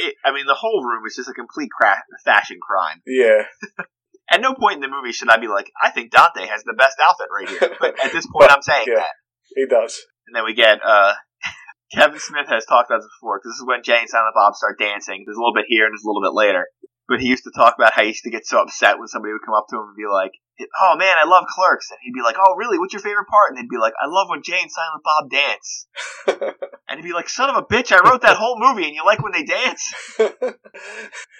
It, 0.00 0.14
I 0.24 0.32
mean, 0.32 0.46
the 0.46 0.54
whole 0.54 0.82
room 0.84 1.04
is 1.06 1.14
just 1.14 1.28
a 1.28 1.32
complete 1.32 1.70
cra- 1.70 2.02
fashion 2.24 2.58
crime. 2.60 3.00
Yeah. 3.06 3.44
At 4.32 4.40
no 4.40 4.54
point 4.54 4.76
in 4.76 4.80
the 4.80 4.88
movie 4.88 5.12
should 5.12 5.28
I 5.28 5.36
be 5.36 5.46
like, 5.46 5.70
I 5.76 5.90
think 5.90 6.10
Dante 6.10 6.46
has 6.46 6.64
the 6.64 6.72
best 6.72 6.96
outfit 7.04 7.28
right 7.28 7.48
here. 7.48 7.76
But 7.80 8.00
at 8.02 8.12
this 8.12 8.26
point, 8.26 8.50
I'm 8.50 8.62
saying 8.62 8.86
yeah. 8.88 9.04
that. 9.04 9.14
He 9.54 9.66
does. 9.66 10.00
And 10.26 10.34
then 10.34 10.44
we 10.44 10.54
get 10.54 10.80
uh, 10.82 11.12
Kevin 11.92 12.18
Smith 12.18 12.48
has 12.48 12.64
talked 12.64 12.90
about 12.90 13.04
this 13.04 13.12
before 13.20 13.38
because 13.38 13.52
this 13.52 13.60
is 13.60 13.68
when 13.68 13.84
Jay 13.84 14.00
and 14.00 14.08
Silent 14.08 14.34
Bob 14.34 14.54
start 14.54 14.78
dancing. 14.78 15.24
There's 15.26 15.36
a 15.36 15.40
little 15.40 15.54
bit 15.54 15.68
here 15.68 15.84
and 15.84 15.92
there's 15.92 16.04
a 16.04 16.08
little 16.08 16.24
bit 16.24 16.32
later. 16.32 16.66
But 17.08 17.20
he 17.20 17.28
used 17.28 17.44
to 17.44 17.52
talk 17.54 17.76
about 17.76 17.92
how 17.92 18.02
he 18.02 18.16
used 18.16 18.24
to 18.24 18.32
get 18.32 18.46
so 18.46 18.62
upset 18.62 18.98
when 18.98 19.08
somebody 19.08 19.32
would 19.36 19.44
come 19.44 19.54
up 19.54 19.68
to 19.68 19.76
him 19.76 19.92
and 19.92 19.96
be 20.00 20.08
like, 20.08 20.32
"Oh 20.80 20.96
man, 20.96 21.16
I 21.22 21.26
love 21.26 21.44
Clerks," 21.48 21.90
and 21.90 21.98
he'd 22.02 22.12
be 22.14 22.22
like, 22.22 22.36
"Oh 22.38 22.54
really? 22.56 22.78
What's 22.78 22.92
your 22.92 23.02
favorite 23.02 23.26
part?" 23.28 23.50
And 23.50 23.58
they'd 23.58 23.68
be 23.68 23.78
like, 23.80 23.94
"I 24.02 24.06
love 24.06 24.28
when 24.30 24.42
Jay 24.42 24.58
and 24.60 24.70
Silent 24.70 25.02
Bob 25.04 25.30
dance." 25.30 25.86
and 26.88 26.98
he'd 27.00 27.08
be 27.08 27.12
like, 27.14 27.28
"Son 27.28 27.50
of 27.50 27.56
a 27.56 27.62
bitch! 27.62 27.92
I 27.92 28.08
wrote 28.08 28.22
that 28.22 28.36
whole 28.36 28.56
movie, 28.58 28.84
and 28.84 28.94
you 28.94 29.04
like 29.04 29.22
when 29.22 29.32
they 29.32 29.44
dance?" 29.44 29.92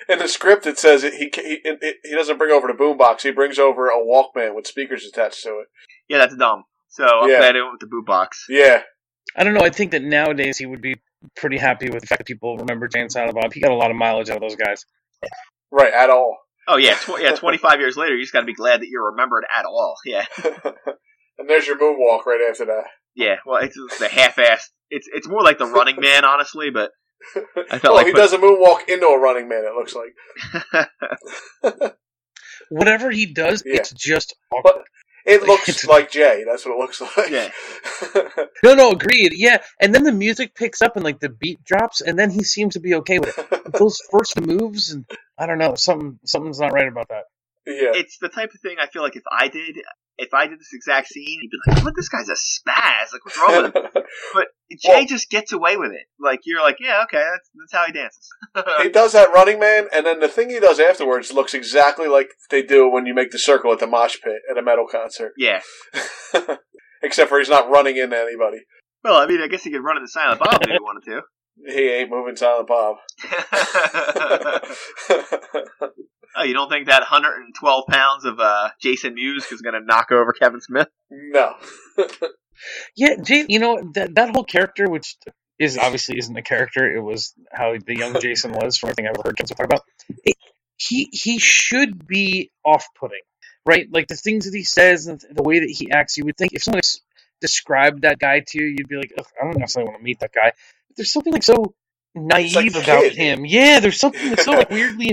In 0.08 0.18
the 0.18 0.28
script, 0.28 0.66
it 0.66 0.78
says 0.78 1.02
he 1.02 1.30
he 1.34 1.60
he, 1.64 1.92
he 2.04 2.14
doesn't 2.14 2.38
bring 2.38 2.52
over 2.52 2.66
the 2.66 2.72
boombox. 2.74 3.22
He 3.22 3.30
brings 3.30 3.58
over 3.58 3.88
a 3.88 3.98
Walkman 3.98 4.54
with 4.54 4.66
speakers 4.66 5.04
attached 5.04 5.42
to 5.44 5.50
it. 5.60 5.66
Yeah, 6.08 6.18
that's 6.18 6.36
dumb. 6.36 6.64
So 6.88 7.04
I'm 7.04 7.30
Yeah. 7.30 7.38
glad 7.38 7.56
it 7.56 7.60
went 7.62 7.72
with 7.74 7.80
the 7.80 7.86
boot 7.86 8.04
box. 8.06 8.46
Yeah, 8.48 8.82
I 9.36 9.44
don't 9.44 9.54
know. 9.54 9.60
I 9.64 9.70
think 9.70 9.92
that 9.92 10.02
nowadays 10.02 10.58
he 10.58 10.66
would 10.66 10.82
be 10.82 10.96
pretty 11.36 11.56
happy 11.58 11.88
with 11.88 12.00
the 12.00 12.06
fact 12.06 12.18
that 12.18 12.26
people 12.26 12.56
remember 12.58 12.88
Jay 12.88 13.00
and 13.00 13.12
Silent 13.12 13.34
Bob. 13.34 13.52
He 13.52 13.60
got 13.60 13.70
a 13.70 13.76
lot 13.76 13.90
of 13.90 13.96
mileage 13.96 14.28
out 14.30 14.36
of 14.36 14.42
those 14.42 14.56
guys. 14.56 14.84
right. 15.70 15.92
At 15.92 16.10
all. 16.10 16.36
Oh 16.68 16.76
yeah, 16.76 16.94
tw- 16.94 17.20
yeah. 17.20 17.32
25 17.36 17.80
years 17.80 17.96
later, 17.96 18.14
you 18.14 18.22
just 18.22 18.32
got 18.32 18.40
to 18.40 18.46
be 18.46 18.54
glad 18.54 18.80
that 18.80 18.88
you're 18.88 19.10
remembered 19.10 19.44
at 19.56 19.64
all. 19.64 19.96
Yeah, 20.04 20.24
and 21.38 21.48
there's 21.48 21.66
your 21.66 21.78
moonwalk 21.78 22.24
right 22.26 22.46
after 22.48 22.66
that. 22.66 22.84
yeah. 23.14 23.36
Well, 23.46 23.62
it's, 23.62 23.76
it's 23.76 23.98
the 23.98 24.08
half-assed. 24.08 24.68
It's 24.90 25.08
it's 25.12 25.28
more 25.28 25.42
like 25.42 25.58
the 25.58 25.66
Running 25.66 25.96
Man, 26.00 26.24
honestly. 26.24 26.70
But 26.70 26.90
I 27.70 27.78
felt 27.78 27.92
oh, 27.92 27.94
like 27.94 28.06
he 28.06 28.12
put- 28.12 28.18
does 28.18 28.32
a 28.32 28.38
moonwalk 28.38 28.88
into 28.88 29.06
a 29.06 29.18
running 29.20 29.48
man. 29.48 29.64
It 29.64 29.74
looks 29.74 29.94
like. 29.94 31.92
Whatever 32.68 33.10
he 33.10 33.26
does, 33.32 33.62
Yeah. 33.66 33.74
it's 33.76 33.92
just 33.92 34.34
awkward. 34.34 34.41
It 35.32 35.42
looks 35.48 35.86
like 35.86 36.10
Jay. 36.10 36.44
That's 36.46 36.64
what 36.64 36.74
it 36.74 36.78
looks 36.78 37.00
like. 37.00 37.30
Yeah. 37.30 37.50
No, 38.64 38.74
no, 38.74 38.90
agreed. 38.92 39.32
Yeah, 39.34 39.58
and 39.80 39.92
then 39.92 40.04
the 40.04 40.12
music 40.12 40.54
picks 40.54 40.82
up 40.82 40.94
and 40.94 41.04
like 41.04 41.18
the 41.18 41.28
beat 41.28 41.64
drops, 41.64 42.00
and 42.00 42.16
then 42.16 42.30
he 42.30 42.44
seems 42.44 42.74
to 42.74 42.80
be 42.80 42.94
okay 42.94 43.18
with 43.18 43.36
it. 43.36 43.72
Those 43.78 43.98
first 44.12 44.40
moves, 44.40 44.92
and 44.92 45.04
I 45.36 45.46
don't 45.46 45.58
know, 45.58 45.74
something 45.74 46.20
something's 46.24 46.60
not 46.60 46.72
right 46.72 46.86
about 46.86 47.08
that. 47.08 47.24
yeah. 47.66 47.90
it's 47.94 48.18
the 48.18 48.28
type 48.28 48.50
of 48.54 48.60
thing 48.60 48.76
I 48.80 48.86
feel 48.86 49.02
like 49.02 49.16
if 49.16 49.24
I 49.32 49.48
did, 49.48 49.78
if 50.18 50.34
I 50.34 50.46
did 50.46 50.58
this 50.60 50.72
exact 50.72 51.08
scene, 51.08 51.40
you'd 51.42 51.50
be 51.50 51.58
like, 51.72 51.84
"What? 51.84 51.94
This 51.96 52.08
guy's 52.08 52.28
a 52.28 52.32
spaz. 52.32 53.12
Like, 53.12 53.24
what's 53.24 53.38
wrong 53.38 53.62
with 53.62 53.74
him?" 53.76 54.02
But 54.34 54.46
Jay 54.78 54.88
Well- 54.94 55.06
just 55.06 55.30
gets 55.30 55.52
away 55.52 55.76
with 55.76 55.92
it. 55.92 56.06
Like, 56.20 56.40
you're 56.44 56.60
like, 56.62 56.76
"Yeah, 56.80 57.02
okay, 57.04 57.18
that's 57.18 57.50
that's 57.54 57.72
how 57.72 57.86
he 57.86 57.92
dances." 57.92 58.28
he 58.82 58.88
does 58.90 59.12
that 59.12 59.32
running 59.32 59.58
man, 59.58 59.88
and 59.92 60.04
then 60.06 60.20
the 60.20 60.28
thing 60.28 60.50
he 60.50 60.60
does 60.60 60.78
afterwards 60.80 61.32
looks 61.32 61.54
exactly 61.54 62.08
like 62.08 62.28
they 62.50 62.62
do 62.62 62.88
when 62.90 63.06
you 63.06 63.14
make 63.14 63.30
the 63.30 63.38
circle 63.38 63.72
at 63.72 63.78
the 63.78 63.86
mosh 63.86 64.16
pit 64.22 64.40
at 64.50 64.58
a 64.58 64.62
metal 64.62 64.86
concert. 64.90 65.32
yeah. 65.36 65.60
Except 67.02 67.28
for 67.28 67.38
he's 67.40 67.48
not 67.48 67.68
running 67.68 67.96
into 67.96 68.16
anybody. 68.16 68.58
Well, 69.02 69.16
I 69.16 69.26
mean, 69.26 69.40
I 69.42 69.48
guess 69.48 69.64
he 69.64 69.70
could 69.72 69.82
run 69.82 69.96
into 69.96 70.06
Silent 70.08 70.38
Bob 70.38 70.60
if 70.62 70.68
he 70.70 70.78
wanted 70.80 71.04
to. 71.10 71.22
He 71.66 71.88
ain't 71.90 72.10
moving 72.10 72.36
Silent 72.36 72.68
Bob. 72.68 72.96
Oh, 76.36 76.44
you 76.44 76.54
don't 76.54 76.68
think 76.68 76.86
that 76.86 77.00
112 77.00 77.86
pounds 77.86 78.24
of 78.24 78.40
uh, 78.40 78.70
Jason 78.80 79.14
Mewes 79.14 79.50
is 79.50 79.62
going 79.62 79.74
to 79.74 79.84
knock 79.84 80.12
over 80.12 80.32
Kevin 80.32 80.60
Smith? 80.60 80.88
no. 81.10 81.54
Yeah, 82.94 83.16
Jay, 83.22 83.44
you 83.48 83.58
know 83.58 83.90
that 83.94 84.14
that 84.14 84.30
whole 84.30 84.44
character, 84.44 84.88
which 84.88 85.16
is 85.58 85.78
obviously 85.78 86.18
isn't 86.18 86.36
a 86.36 86.42
character, 86.42 86.94
it 86.94 87.00
was 87.00 87.34
how 87.50 87.74
the 87.84 87.96
young 87.96 88.20
Jason 88.20 88.52
was 88.52 88.76
from 88.76 88.90
everything 88.90 89.06
I've 89.06 89.14
ever 89.18 89.28
heard 89.28 89.36
kids 89.36 89.50
talk 89.50 89.64
about. 89.66 89.82
It, 90.24 90.36
he 90.76 91.08
he 91.12 91.38
should 91.38 92.06
be 92.06 92.50
off-putting, 92.64 93.22
right? 93.66 93.86
Like 93.90 94.08
the 94.08 94.16
things 94.16 94.44
that 94.44 94.56
he 94.56 94.64
says 94.64 95.06
and 95.06 95.20
the 95.30 95.42
way 95.42 95.60
that 95.60 95.70
he 95.70 95.90
acts. 95.90 96.16
You 96.16 96.24
would 96.26 96.36
think 96.36 96.52
if 96.52 96.62
someone 96.62 96.78
ex- 96.78 97.00
described 97.40 98.02
that 98.02 98.18
guy 98.18 98.40
to 98.46 98.62
you, 98.62 98.66
you'd 98.76 98.88
be 98.88 98.96
like, 98.96 99.12
Ugh, 99.18 99.26
I 99.40 99.44
don't 99.44 99.58
necessarily 99.58 99.90
want 99.90 100.00
to 100.00 100.04
meet 100.04 100.20
that 100.20 100.32
guy. 100.32 100.52
But 100.88 100.96
there's 100.96 101.12
something 101.12 101.32
like 101.32 101.42
so 101.42 101.74
naive 102.14 102.54
like 102.54 102.70
about 102.84 103.02
kid. 103.02 103.16
him. 103.16 103.46
Yeah, 103.46 103.80
there's 103.80 103.98
something 103.98 104.28
that's 104.30 104.44
so 104.44 104.52
like 104.52 104.70
weirdly 104.70 105.10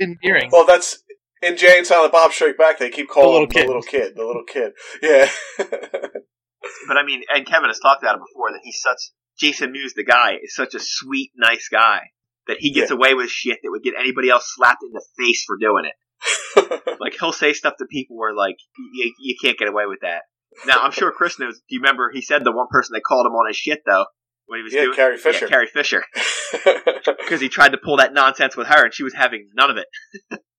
endear- 0.00 0.16
endearing. 0.22 0.50
Well, 0.52 0.66
that's 0.66 1.02
in 1.42 1.56
Jay 1.56 1.78
and 1.78 1.86
Silent 1.86 2.12
Bob 2.12 2.32
Strike 2.32 2.56
Back. 2.58 2.78
They 2.78 2.90
keep 2.90 3.08
calling 3.08 3.32
little 3.32 3.44
him 3.46 3.50
kid. 3.50 3.62
the 3.64 3.66
little 3.66 3.82
kid, 3.82 4.16
the 4.16 4.24
little 4.24 4.44
kid. 4.44 4.72
Yeah. 5.02 5.30
But 6.86 6.98
I 6.98 7.04
mean, 7.06 7.22
and 7.34 7.46
Kevin 7.46 7.70
has 7.70 7.78
talked 7.78 8.02
about 8.02 8.16
it 8.16 8.20
before 8.20 8.50
that 8.52 8.60
he's 8.62 8.80
such 8.82 8.98
Jason 9.38 9.72
Mewes, 9.72 9.94
the 9.94 10.04
guy, 10.04 10.34
is 10.42 10.54
such 10.54 10.74
a 10.74 10.78
sweet, 10.78 11.30
nice 11.34 11.68
guy 11.72 12.00
that 12.48 12.58
he 12.60 12.70
gets 12.72 12.90
Yeah. 12.90 12.96
away 12.98 13.14
with 13.14 13.30
shit 13.30 13.58
that 13.62 13.70
would 13.70 13.82
get 13.82 13.94
anybody 13.98 14.28
else 14.28 14.44
slapped 14.54 14.82
in 14.82 14.90
the 14.92 15.04
face 15.18 15.42
for 15.46 15.56
doing 15.56 15.84
it. 15.86 15.94
Like 17.00 17.14
he'll 17.18 17.32
say 17.32 17.54
stuff 17.54 17.74
to 17.78 17.86
people 17.90 18.18
where 18.18 18.34
like 18.34 18.56
you, 18.92 19.14
you 19.20 19.36
can't 19.42 19.56
get 19.58 19.68
away 19.68 19.84
with 19.86 20.00
that. 20.02 20.22
Now 20.66 20.82
I'm 20.82 20.90
sure 20.92 21.10
Chris 21.12 21.38
knows. 21.38 21.54
Do 21.60 21.74
you 21.74 21.80
remember 21.80 22.10
he 22.12 22.20
said 22.20 22.44
the 22.44 22.52
one 22.52 22.66
person 22.70 22.92
that 22.92 23.02
called 23.08 23.24
him 23.26 23.32
on 23.32 23.48
his 23.48 23.56
shit 23.56 23.80
though 23.86 24.04
when 24.50 24.58
he 24.58 24.62
was 24.64 24.72
Yeah, 24.74 24.82
doing 24.82 24.96
Carrie 24.96 25.16
Fisher. 25.16 25.44
Yeah, 25.46 25.50
Carrie 25.50 25.66
Fisher, 25.68 26.04
because 27.18 27.40
he 27.40 27.48
tried 27.48 27.70
to 27.72 27.78
pull 27.78 27.96
that 27.98 28.12
nonsense 28.12 28.56
with 28.56 28.66
her 28.66 28.84
and 28.84 28.92
she 28.92 29.02
was 29.04 29.14
having 29.14 29.48
none 29.54 29.70
of 29.70 29.76
it. 29.76 29.86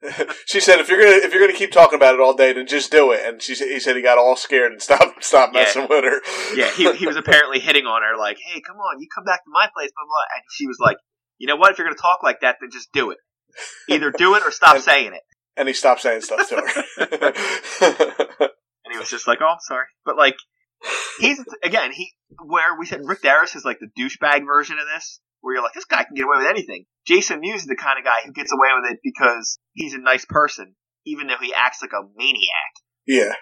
she 0.48 0.60
said, 0.60 0.79
"If 0.79 0.89
you're 0.89 1.00
gonna 1.00 1.17
if 1.25 1.33
you're 1.33 1.45
gonna 1.45 1.57
keep 1.57 1.71
talking 1.71 1.98
about 1.98 2.15
it 2.15 2.21
all 2.21 2.33
day, 2.33 2.53
then 2.53 2.65
just 2.67 2.91
do 2.91 3.12
it." 3.12 3.21
And 3.25 3.41
she 3.41 3.53
said, 3.53 3.67
"He 3.67 3.79
said 3.79 3.95
he 3.95 4.01
got 4.01 4.17
all 4.17 4.36
scared 4.36 4.71
and 4.71 4.81
stopped 4.81 5.24
stopped 5.24 5.53
Yeah. 5.53 5.62
messing 5.62 5.88
with 5.89 6.03
her." 6.05 6.21
Yeah, 6.55 6.71
he, 6.71 6.91
he 6.95 7.05
was 7.05 7.15
apparently 7.24 7.60
hitting 7.60 7.86
on 7.86 8.01
her, 8.01 8.17
like, 8.17 8.38
hey, 8.43 8.62
come 8.65 8.77
on, 8.77 9.00
you 9.01 9.07
come 9.13 9.25
back 9.25 9.43
to 9.43 9.50
my 9.51 9.67
place, 9.75 9.91
blah, 9.95 10.05
blah. 10.05 10.25
And 10.36 10.43
she 10.51 10.65
was 10.67 10.77
like, 10.79 10.98
you 11.38 11.48
know 11.48 11.55
what? 11.57 11.71
If 11.71 11.77
you're 11.77 11.86
going 11.88 11.95
to 11.95 12.01
talk 12.01 12.19
like 12.24 12.39
that, 12.41 12.57
then 12.62 12.69
just 12.71 12.91
do 12.93 13.12
it. 13.12 13.17
Either 13.89 14.12
do 14.12 14.36
it 14.36 14.43
or 14.43 14.51
stop 14.51 14.75
And- 14.75 14.83
saying 14.83 15.13
it. 15.13 15.21
and 15.57 15.67
he 15.67 15.74
stopped 15.74 16.01
saying 16.01 16.21
stuff 16.21 16.48
to 16.50 16.55
her. 16.55 17.31
And 18.83 18.93
he 18.93 18.98
was 19.00 19.10
just 19.10 19.27
like, 19.27 19.39
oh, 19.41 19.48
I'm 19.48 19.57
sorry. 19.62 19.86
But, 20.05 20.17
like, 20.17 20.36
he's, 21.20 21.40
again, 21.64 21.92
he, 21.92 22.12
where 22.44 22.78
we 22.80 22.86
said 22.86 23.02
Rick 23.04 23.22
Derris 23.22 23.56
is 23.56 23.66
like 23.66 23.80
the 23.80 23.88
douchebag 24.02 24.46
version 24.46 24.78
of 24.80 24.86
this, 24.94 25.20
where 25.42 25.56
you're 25.56 25.64
like, 25.64 25.74
this 25.74 25.86
guy 25.86 26.04
can 26.04 26.16
get 26.16 26.26
away 26.26 26.38
with 26.38 26.48
anything. 26.48 26.86
Jason 27.06 27.40
Mewes 27.40 27.62
is 27.62 27.68
the 27.68 27.76
kind 27.76 27.98
of 27.98 28.06
guy 28.06 28.20
who 28.26 28.32
gets 28.32 28.52
away 28.52 28.70
with 28.80 28.92
it 28.92 29.00
because 29.04 29.58
he's 29.74 29.94
a 29.94 30.00
nice 30.00 30.26
person, 30.26 30.76
even 31.06 31.28
though 31.28 31.36
he 31.42 31.54
acts 31.56 31.82
like 31.82 31.92
a 31.94 32.04
maniac. 32.16 32.74
yeah, 33.08 33.34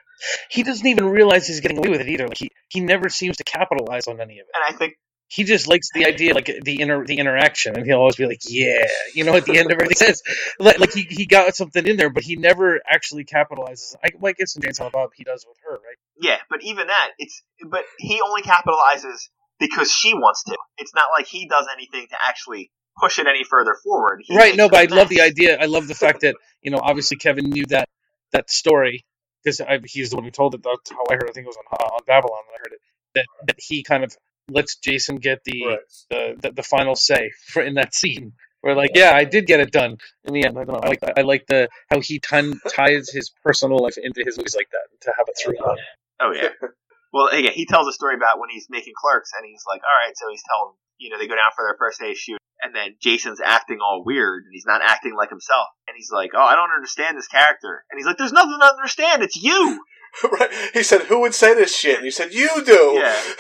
He 0.50 0.64
doesn't 0.64 0.88
even 0.88 1.06
realize 1.10 1.48
he's 1.48 1.60
getting 1.60 1.78
away 1.78 1.90
with 1.90 2.02
it 2.02 2.08
either. 2.10 2.28
Like 2.28 2.38
he, 2.38 2.50
he 2.70 2.80
never 2.80 3.10
seems 3.10 3.38
to 3.38 3.44
capitalize 3.44 4.08
on 4.08 4.22
any 4.22 4.40
of 4.40 4.46
it. 4.48 4.52
And 4.56 4.76
I 4.76 4.78
think 4.78 4.94
He 5.28 5.44
just 5.44 5.68
likes 5.68 5.90
the 5.94 6.06
idea, 6.06 6.34
like 6.34 6.50
the 6.64 6.82
inter 6.82 7.06
the 7.06 7.18
interaction, 7.20 7.76
and 7.76 7.86
he'll 7.86 8.00
always 8.00 8.16
be 8.16 8.26
like, 8.26 8.42
"Yeah," 8.48 8.88
you 9.14 9.24
know, 9.26 9.36
at 9.36 9.46
the 9.46 9.60
end 9.60 9.72
of 9.72 9.78
everything. 9.78 9.98
Says 9.98 10.24
like, 10.60 10.80
like 10.80 10.92
he, 10.94 11.04
he 11.04 11.26
got 11.28 11.56
something 11.56 11.86
in 11.86 11.98
there, 11.98 12.10
but 12.10 12.24
he 12.24 12.36
never 12.36 12.80
actually 12.90 13.26
capitalizes. 13.26 13.94
I, 14.04 14.10
well, 14.18 14.30
I 14.32 14.34
guess 14.34 14.56
in 14.56 14.62
James 14.64 14.80
Bob 14.80 15.12
he 15.16 15.24
does 15.24 15.46
with 15.48 15.58
her, 15.66 15.74
right? 15.74 16.00
Yeah, 16.20 16.38
but 16.50 16.60
even 16.64 16.88
that, 16.88 17.10
it's 17.18 17.42
but 17.70 17.84
he 17.98 18.22
only 18.22 18.42
capitalizes 18.42 19.30
because 19.60 19.92
she 19.92 20.14
wants 20.14 20.44
to. 20.46 20.58
It's 20.78 20.94
not 20.94 21.06
like 21.18 21.28
he 21.28 21.48
does 21.48 21.68
anything 21.74 22.08
to 22.10 22.16
actually 22.22 22.72
push 23.00 23.20
it 23.20 23.28
any 23.28 23.44
further 23.44 23.76
forward. 23.84 24.22
He 24.24 24.36
right. 24.36 24.56
No, 24.56 24.66
it 24.66 24.72
but 24.72 24.80
I 24.80 24.94
a 24.94 24.98
love 24.98 25.10
the 25.10 25.22
idea. 25.22 25.58
I 25.60 25.66
love 25.66 25.88
the 25.88 25.96
fact 25.96 26.22
that 26.22 26.36
you 26.62 26.72
know, 26.72 26.80
obviously 26.82 27.18
Kevin 27.18 27.50
knew 27.50 27.66
that 27.68 27.88
that 28.32 28.50
story 28.50 29.06
because 29.44 29.62
he's 29.86 30.10
the 30.10 30.18
one 30.18 30.26
who 30.26 30.32
told 30.32 30.56
it. 30.56 30.64
That's 30.64 30.92
how 30.92 31.04
I 31.10 31.14
heard. 31.16 31.24
it. 31.24 31.30
I 31.30 31.34
think 31.34 31.46
it 31.46 31.48
was 31.48 31.58
on 31.58 31.80
uh, 31.80 31.96
on 31.96 32.02
Babylon 32.06 32.40
that 32.48 32.56
I 32.56 32.60
heard 32.60 32.74
it. 32.74 32.80
That 33.16 33.26
that 33.48 33.56
he 33.60 33.84
kind 33.84 34.04
of 34.04 34.16
lets 34.50 34.76
Jason 34.78 35.18
get 35.18 35.44
the 35.44 35.66
right. 35.66 35.80
the, 36.10 36.36
the 36.42 36.52
the 36.52 36.64
final 36.64 36.96
say 36.96 37.32
for 37.48 37.62
in 37.62 37.76
that 37.76 37.94
scene. 37.94 38.34
Where 38.62 38.76
like, 38.76 38.92
yeah, 38.94 39.14
I 39.16 39.24
did 39.24 39.48
get 39.48 39.62
it 39.62 39.72
done 39.72 40.00
in 40.26 40.34
the 40.34 40.44
end. 40.44 40.60
I 40.60 40.66
don't 40.66 40.74
know. 40.74 40.82
I 40.84 40.90
like 40.90 41.00
I 41.18 41.22
like 41.22 41.48
the 41.48 41.70
how 41.90 42.02
he 42.02 42.20
ton, 42.20 42.60
ties 42.70 43.10
his 43.10 43.32
personal 43.42 43.78
life 43.78 43.98
into 43.98 44.22
his 44.26 44.38
movies 44.38 44.54
like 44.54 44.68
that 44.72 45.02
to 45.06 45.14
have 45.18 45.28
it 45.30 45.38
through. 45.42 45.66
line. 45.66 45.78
Oh 46.20 46.32
yeah. 46.32 46.50
Well, 47.12 47.34
yeah, 47.34 47.50
he 47.50 47.66
tells 47.66 47.88
a 47.88 47.92
story 47.92 48.14
about 48.14 48.38
when 48.38 48.52
he's 48.52 48.68
making 48.70 48.94
clerks, 48.94 49.32
and 49.36 49.44
he's 49.44 49.64
like, 49.66 49.82
"All 49.82 49.98
right," 50.06 50.16
so 50.16 50.30
he's 50.30 50.44
telling 50.46 50.76
you 51.00 51.10
know 51.10 51.18
they 51.18 51.28
go 51.28 51.34
down 51.34 51.50
for 51.56 51.66
their 51.66 51.76
first 51.80 52.00
day 52.00 52.14
shoot, 52.14 52.38
and 52.62 52.76
then 52.76 52.98
Jason's 53.02 53.42
acting 53.42 53.80
all 53.82 54.04
weird, 54.06 54.44
and 54.46 54.54
he's 54.54 54.68
not 54.68 54.82
acting 54.84 55.16
like 55.18 55.30
himself, 55.30 55.66
and 55.88 55.96
he's 55.98 56.12
like, 56.12 56.32
"Oh, 56.36 56.44
I 56.44 56.54
don't 56.54 56.70
understand 56.70 57.18
this 57.18 57.28
character," 57.28 57.84
and 57.90 57.98
he's 57.98 58.06
like, 58.06 58.18
"There's 58.18 58.32
nothing 58.32 58.58
to 58.62 58.66
understand. 58.66 59.24
It's 59.24 59.42
you." 59.42 59.84
right. 60.40 60.52
He 60.74 60.84
said, 60.84 61.02
"Who 61.10 61.22
would 61.22 61.34
say 61.34 61.56
this 61.56 61.76
shit?" 61.76 61.96
And 61.98 62.06
you 62.06 62.12
said, 62.12 62.32
"You 62.32 62.64
do." 62.64 63.02
Yeah. 63.02 63.18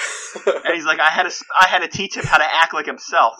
And 0.45 0.75
he's 0.75 0.86
like, 0.86 1.00
"I 1.00 1.09
had 1.09 1.29
to, 1.29 1.45
I 1.59 1.67
had 1.67 1.79
to 1.79 1.88
teach 1.88 2.15
him 2.15 2.24
how 2.24 2.38
to 2.38 2.43
act 2.43 2.74
like 2.74 2.86
himself." 2.86 3.33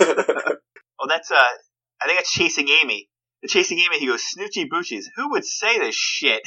Oh, 0.00 1.06
that's 1.08 1.30
uh, 1.30 1.34
I 1.34 2.06
think 2.06 2.18
that's 2.18 2.32
chasing 2.32 2.68
Amy. 2.68 3.08
The 3.42 3.48
chasing 3.48 3.78
Amy, 3.78 3.98
he 3.98 4.06
goes, 4.06 4.22
"Snoochie 4.22 4.68
boochies. 4.72 5.04
Who 5.16 5.30
would 5.32 5.44
say 5.44 5.78
this 5.78 5.94
shit?" 5.94 6.42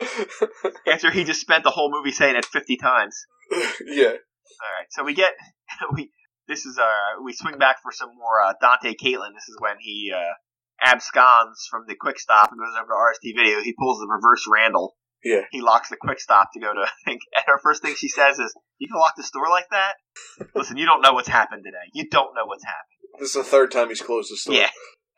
After 0.92 1.10
he 1.10 1.24
just 1.24 1.40
spent 1.40 1.64
the 1.64 1.70
whole 1.70 1.90
movie 1.90 2.10
saying 2.10 2.36
it 2.36 2.44
fifty 2.44 2.76
times. 2.76 3.16
yeah. 3.86 4.14
All 4.60 4.72
right, 4.78 4.88
so 4.90 5.04
we 5.04 5.14
get 5.14 5.32
we 5.94 6.10
this 6.48 6.66
is 6.66 6.78
uh 6.78 7.22
we 7.24 7.32
swing 7.32 7.58
back 7.58 7.76
for 7.82 7.92
some 7.92 8.10
more 8.16 8.42
uh, 8.44 8.54
Dante 8.60 8.94
Caitlin. 8.94 9.34
This 9.34 9.48
is 9.48 9.56
when 9.60 9.76
he 9.80 10.12
uh 10.14 10.34
absconds 10.84 11.66
from 11.70 11.84
the 11.86 11.94
quick 11.94 12.18
stop 12.18 12.50
and 12.50 12.60
goes 12.60 12.74
over 12.76 12.88
to 12.88 12.92
RST 12.92 13.36
Video. 13.36 13.62
He 13.62 13.74
pulls 13.78 13.98
the 13.98 14.08
reverse 14.08 14.44
Randall. 14.50 14.96
Yeah. 15.22 15.42
He 15.50 15.62
locks 15.62 15.88
the 15.88 15.96
quick 15.96 16.20
stop 16.20 16.50
to 16.52 16.60
go 16.60 16.74
to. 16.74 16.80
I 16.80 16.90
think, 17.06 17.22
and 17.34 17.44
her 17.46 17.58
first 17.62 17.80
thing 17.82 17.94
she 17.96 18.08
says 18.08 18.38
is, 18.38 18.54
"You 18.78 18.88
can 18.88 18.98
lock 18.98 19.14
the 19.16 19.22
store 19.22 19.48
like 19.48 19.68
that." 19.70 19.94
Listen, 20.54 20.76
you 20.76 20.84
don't 20.84 21.00
know 21.00 21.12
what's 21.12 21.28
happened 21.28 21.62
today. 21.64 21.88
You 21.94 22.08
don't 22.10 22.34
know 22.34 22.44
what's 22.44 22.64
happened. 22.64 23.20
This 23.20 23.28
is 23.30 23.44
the 23.44 23.44
third 23.44 23.70
time 23.70 23.88
he's 23.88 24.02
closed 24.02 24.30
the 24.30 24.36
store. 24.36 24.54
Yeah, 24.54 24.70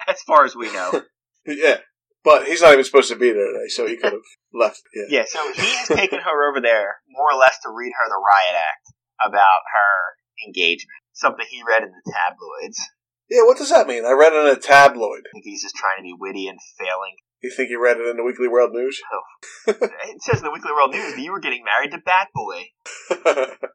as 0.06 0.22
far 0.22 0.44
as 0.44 0.54
we 0.54 0.72
know. 0.72 1.02
Yeah. 1.46 1.78
But 2.26 2.50
he's 2.50 2.60
not 2.60 2.72
even 2.72 2.82
supposed 2.82 3.08
to 3.14 3.14
be 3.14 3.30
there 3.30 3.46
today, 3.46 3.70
so 3.70 3.86
he 3.86 3.94
could 3.94 4.18
have 4.18 4.28
left. 4.52 4.82
Yeah. 4.92 5.22
Yeah, 5.22 5.24
so 5.30 5.38
he 5.54 5.62
has 5.62 5.86
taken 5.86 6.18
her 6.18 6.50
over 6.50 6.60
there 6.60 6.98
more 7.08 7.30
or 7.30 7.38
less 7.38 7.54
to 7.62 7.70
read 7.70 7.92
her 7.94 8.08
the 8.10 8.18
riot 8.18 8.58
act 8.58 8.90
about 9.22 9.62
her 9.70 10.18
engagement. 10.44 10.98
Something 11.12 11.46
he 11.48 11.62
read 11.62 11.84
in 11.84 11.94
the 11.94 12.02
tabloids. 12.02 12.82
Yeah, 13.30 13.46
what 13.46 13.58
does 13.58 13.70
that 13.70 13.86
mean? 13.86 14.04
I 14.04 14.10
read 14.10 14.32
it 14.32 14.42
in 14.42 14.56
a 14.56 14.58
tabloid. 14.58 15.22
I 15.22 15.30
think 15.34 15.44
he's 15.44 15.62
just 15.62 15.76
trying 15.76 15.98
to 15.98 16.02
be 16.02 16.16
witty 16.18 16.48
and 16.48 16.58
failing. 16.76 17.14
You 17.42 17.52
think 17.54 17.68
he 17.68 17.76
read 17.76 17.98
it 17.98 18.08
in 18.08 18.16
the 18.16 18.24
Weekly 18.24 18.48
World 18.48 18.72
News? 18.72 19.00
Oh. 19.12 19.22
It 19.78 20.22
says 20.22 20.38
in 20.38 20.44
the 20.44 20.50
Weekly 20.50 20.72
World 20.72 20.90
News 20.90 21.14
that 21.14 21.22
you 21.22 21.30
were 21.30 21.38
getting 21.40 21.62
married 21.62 21.92
to 21.92 21.98
Bat 21.98 22.28
Boy. 22.34 22.70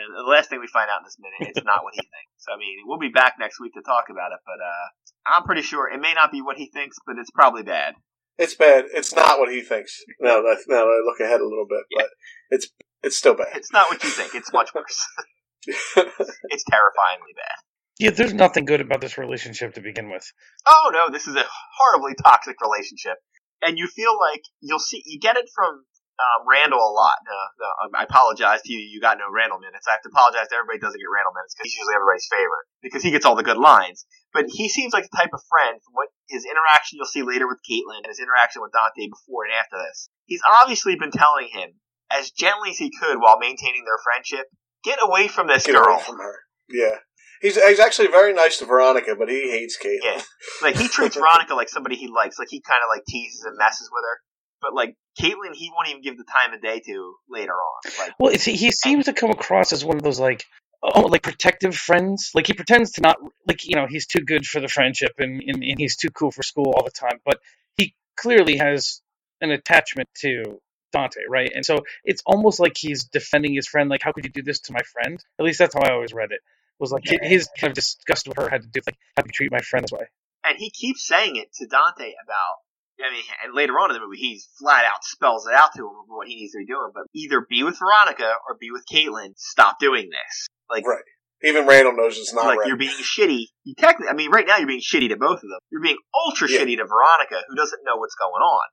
And 0.00 0.16
the 0.16 0.28
last 0.28 0.48
thing 0.48 0.60
we 0.60 0.66
find 0.66 0.88
out 0.88 1.00
in 1.00 1.04
this 1.04 1.18
minute, 1.20 1.52
it's 1.54 1.66
not 1.66 1.84
what 1.84 1.94
he 1.94 2.00
thinks. 2.00 2.48
I 2.48 2.56
mean, 2.56 2.78
we'll 2.86 2.98
be 2.98 3.12
back 3.12 3.36
next 3.38 3.60
week 3.60 3.74
to 3.74 3.82
talk 3.82 4.08
about 4.10 4.32
it, 4.32 4.40
but 4.46 4.58
uh, 4.58 4.86
I'm 5.26 5.44
pretty 5.44 5.62
sure 5.62 5.88
it 5.88 6.00
may 6.00 6.14
not 6.14 6.32
be 6.32 6.40
what 6.42 6.56
he 6.56 6.66
thinks, 6.66 6.96
but 7.06 7.16
it's 7.18 7.30
probably 7.30 7.62
bad. 7.62 7.94
it's 8.38 8.54
bad. 8.54 8.86
It's 8.92 9.14
not 9.14 9.38
what 9.38 9.52
he 9.52 9.60
thinks. 9.60 10.00
Now 10.20 10.40
that 10.40 10.58
now 10.68 10.84
that 10.88 11.02
I 11.02 11.04
look 11.04 11.20
ahead 11.20 11.40
a 11.40 11.44
little 11.44 11.66
bit, 11.68 11.84
but 11.94 12.08
it's 12.50 12.68
it's 13.02 13.16
still 13.16 13.34
bad. 13.34 13.56
It's 13.56 13.72
not 13.72 13.88
what 13.88 14.02
you 14.02 14.10
think. 14.10 14.34
It's 14.34 14.52
much 14.52 14.74
worse. 14.74 15.06
it's 15.66 16.64
terrifyingly 16.64 17.34
bad. 17.36 17.58
Yeah, 17.98 18.10
there's 18.10 18.32
nothing 18.32 18.64
good 18.64 18.80
about 18.80 19.02
this 19.02 19.18
relationship 19.18 19.74
to 19.74 19.82
begin 19.82 20.10
with. 20.10 20.24
Oh 20.66 20.90
no, 20.92 21.12
this 21.12 21.26
is 21.26 21.36
a 21.36 21.44
horribly 21.76 22.14
toxic 22.14 22.56
relationship, 22.62 23.18
and 23.60 23.76
you 23.76 23.86
feel 23.86 24.18
like 24.18 24.40
you'll 24.60 24.78
see 24.78 25.02
you 25.04 25.20
get 25.20 25.36
it 25.36 25.50
from 25.54 25.84
um, 26.20 26.44
Randall 26.44 26.84
a 26.84 26.92
lot. 26.92 27.16
No, 27.24 27.38
no, 27.64 27.68
um, 27.80 27.90
I 27.96 28.04
apologize 28.04 28.60
to 28.68 28.72
you. 28.72 28.78
You 28.78 29.00
got 29.00 29.16
no 29.16 29.32
Randall 29.32 29.58
minutes. 29.58 29.88
I 29.88 29.96
have 29.96 30.04
to 30.04 30.12
apologize 30.12 30.52
to 30.52 30.60
everybody 30.60 30.76
who 30.78 30.86
doesn't 30.92 31.00
get 31.00 31.08
Randall 31.08 31.32
minutes 31.32 31.56
because 31.56 31.72
he's 31.72 31.80
usually 31.80 31.96
everybody's 31.96 32.28
favorite 32.28 32.66
because 32.84 33.02
he 33.02 33.10
gets 33.10 33.24
all 33.24 33.34
the 33.40 33.46
good 33.46 33.56
lines. 33.58 34.04
But 34.36 34.52
he 34.52 34.68
seems 34.68 34.92
like 34.92 35.08
the 35.08 35.16
type 35.16 35.32
of 35.32 35.40
friend 35.48 35.80
from 35.80 35.96
what 35.96 36.12
his 36.28 36.44
interaction 36.44 37.00
you'll 37.00 37.08
see 37.10 37.24
later 37.24 37.48
with 37.48 37.64
Caitlin 37.64 38.04
and 38.04 38.12
his 38.12 38.20
interaction 38.20 38.60
with 38.62 38.76
Dante 38.76 39.08
before 39.08 39.48
and 39.48 39.56
after 39.56 39.80
this. 39.80 40.12
He's 40.28 40.44
obviously 40.44 40.94
been 40.94 41.10
telling 41.10 41.48
him 41.50 41.80
as 42.10 42.30
gently 42.30 42.70
as 42.70 42.78
he 42.78 42.92
could 42.92 43.18
while 43.18 43.38
maintaining 43.38 43.84
their 43.84 43.98
friendship, 44.02 44.46
get 44.84 44.98
away 45.02 45.28
from 45.28 45.46
this 45.46 45.66
Get 45.66 45.74
girl. 45.74 45.94
away 45.94 46.02
from 46.02 46.18
her. 46.18 46.36
Yeah. 46.68 46.96
He's, 47.40 47.56
he's 47.56 47.80
actually 47.80 48.08
very 48.08 48.34
nice 48.34 48.58
to 48.58 48.66
Veronica, 48.66 49.16
but 49.16 49.30
he 49.30 49.50
hates 49.50 49.78
Caitlin. 49.78 50.04
Yeah. 50.04 50.22
Like 50.60 50.76
he 50.76 50.88
treats 50.88 51.16
Veronica 51.20 51.54
like 51.54 51.68
somebody 51.68 51.96
he 51.96 52.08
likes. 52.08 52.38
Like 52.38 52.48
he 52.50 52.60
kind 52.60 52.80
of 52.84 52.88
like 52.94 53.04
teases 53.06 53.44
and 53.44 53.56
messes 53.56 53.88
with 53.90 54.04
her. 54.04 54.20
But 54.60 54.74
like 54.74 54.96
Caitlyn, 55.20 55.54
he 55.54 55.70
won't 55.74 55.88
even 55.88 56.02
give 56.02 56.16
the 56.16 56.24
time 56.24 56.52
of 56.52 56.60
day 56.62 56.80
to 56.86 57.14
later 57.28 57.52
on. 57.52 57.92
Like 57.98 58.14
Well, 58.18 58.32
it's, 58.32 58.44
he 58.44 58.70
seems 58.72 59.06
to 59.06 59.12
come 59.12 59.30
across 59.30 59.72
as 59.72 59.84
one 59.84 59.96
of 59.96 60.02
those 60.02 60.20
like 60.20 60.44
oh 60.82 61.02
like 61.02 61.22
protective 61.22 61.74
friends. 61.74 62.30
Like 62.34 62.46
he 62.46 62.52
pretends 62.52 62.92
to 62.92 63.00
not 63.02 63.16
like 63.46 63.66
you 63.66 63.76
know 63.76 63.86
he's 63.88 64.06
too 64.06 64.20
good 64.20 64.46
for 64.46 64.60
the 64.60 64.68
friendship 64.68 65.12
and, 65.18 65.42
and, 65.42 65.62
and 65.62 65.78
he's 65.78 65.96
too 65.96 66.10
cool 66.10 66.30
for 66.30 66.42
school 66.42 66.72
all 66.76 66.84
the 66.84 66.90
time, 66.90 67.20
but 67.24 67.40
he 67.76 67.94
clearly 68.16 68.56
has 68.58 69.00
an 69.40 69.50
attachment 69.50 70.08
to 70.20 70.60
Dante, 70.92 71.20
right? 71.28 71.50
And 71.54 71.64
so 71.64 71.78
it's 72.04 72.22
almost 72.26 72.60
like 72.60 72.76
he's 72.76 73.04
defending 73.04 73.54
his 73.54 73.66
friend. 73.66 73.88
Like, 73.88 74.02
how 74.02 74.12
could 74.12 74.24
you 74.24 74.30
do 74.30 74.42
this 74.42 74.60
to 74.62 74.72
my 74.72 74.82
friend? 74.92 75.22
At 75.38 75.44
least 75.44 75.58
that's 75.58 75.74
how 75.74 75.80
I 75.82 75.92
always 75.92 76.12
read 76.12 76.32
it. 76.32 76.40
Was 76.78 76.92
like 76.92 77.10
Yeah. 77.10 77.18
his 77.22 77.48
kind 77.58 77.70
of 77.70 77.74
disgust 77.74 78.26
with 78.26 78.38
her 78.38 78.48
had 78.48 78.62
to 78.62 78.68
do 78.68 78.78
with 78.78 78.88
like 78.88 78.98
how 79.16 79.22
you 79.24 79.32
treat 79.32 79.52
my 79.52 79.60
friend 79.60 79.84
this 79.84 79.92
way? 79.92 80.06
and 80.44 80.56
he 80.58 80.70
keeps 80.70 81.06
saying 81.06 81.36
it 81.36 81.52
to 81.54 81.66
Dante 81.66 82.12
about. 82.24 82.56
I 83.00 83.12
mean, 83.12 83.24
and 83.44 83.54
later 83.54 83.74
on 83.74 83.90
in 83.90 83.94
the 83.94 84.04
movie, 84.04 84.18
he's 84.18 84.48
flat 84.58 84.84
out 84.84 85.02
spells 85.02 85.46
it 85.46 85.54
out 85.54 85.70
to 85.76 85.82
him 85.82 85.92
what 86.08 86.28
he 86.28 86.36
needs 86.36 86.52
to 86.52 86.58
be 86.58 86.66
doing. 86.66 86.90
But 86.94 87.04
either 87.14 87.44
be 87.48 87.62
with 87.62 87.78
Veronica 87.78 88.32
or 88.48 88.56
be 88.60 88.70
with 88.70 88.84
Caitlyn. 88.92 89.32
Stop 89.36 89.78
doing 89.78 90.10
this. 90.10 90.46
Like, 90.68 90.86
Right. 90.86 91.02
Even 91.42 91.66
Randall 91.66 91.96
knows 91.96 92.18
it's 92.18 92.34
not 92.34 92.44
like 92.44 92.58
right. 92.58 92.68
you're 92.68 92.76
being 92.76 92.92
shitty. 93.00 93.46
You 93.64 93.74
technically, 93.78 94.08
I 94.08 94.14
mean, 94.14 94.30
right 94.30 94.46
now 94.46 94.58
you're 94.58 94.68
being 94.68 94.82
shitty 94.84 95.08
to 95.08 95.16
both 95.16 95.38
of 95.40 95.48
them. 95.48 95.58
You're 95.72 95.80
being 95.80 95.96
ultra 96.26 96.48
Yeah. 96.50 96.60
shitty 96.60 96.76
to 96.76 96.84
Veronica, 96.84 97.40
who 97.48 97.56
doesn't 97.56 97.80
know 97.84 97.96
what's 97.96 98.14
going 98.14 98.42
on. 98.44 98.66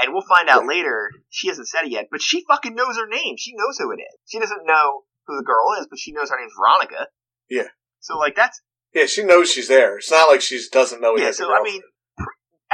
And 0.00 0.12
we'll 0.14 0.24
find 0.26 0.48
out 0.48 0.60
Right. 0.60 0.76
later. 0.80 1.10
She 1.28 1.48
hasn't 1.48 1.68
said 1.68 1.84
it 1.84 1.90
yet, 1.90 2.06
but 2.10 2.22
she 2.22 2.42
fucking 2.48 2.74
knows 2.74 2.96
her 2.96 3.06
name. 3.06 3.36
She 3.38 3.52
knows 3.54 3.76
who 3.78 3.90
it 3.92 4.00
is. 4.00 4.18
She 4.26 4.38
doesn't 4.38 4.64
know 4.64 5.02
who 5.26 5.36
the 5.36 5.44
girl 5.44 5.76
is, 5.78 5.86
but 5.86 5.98
she 5.98 6.12
knows 6.12 6.30
her 6.30 6.38
name's 6.40 6.54
Veronica. 6.58 7.08
Yeah. 7.50 7.68
So 8.00 8.16
like 8.16 8.34
that's 8.36 8.58
yeah, 8.94 9.06
she 9.06 9.24
knows 9.24 9.50
she's 9.52 9.68
there. 9.68 9.98
It's 9.98 10.10
not 10.10 10.30
like 10.30 10.40
she 10.40 10.60
doesn't 10.72 11.00
know 11.00 11.16
he 11.16 11.22
yeah. 11.22 11.26
has 11.26 11.40
a 11.40 11.44
So 11.44 11.52
I 11.52 11.62
mean, 11.62 11.82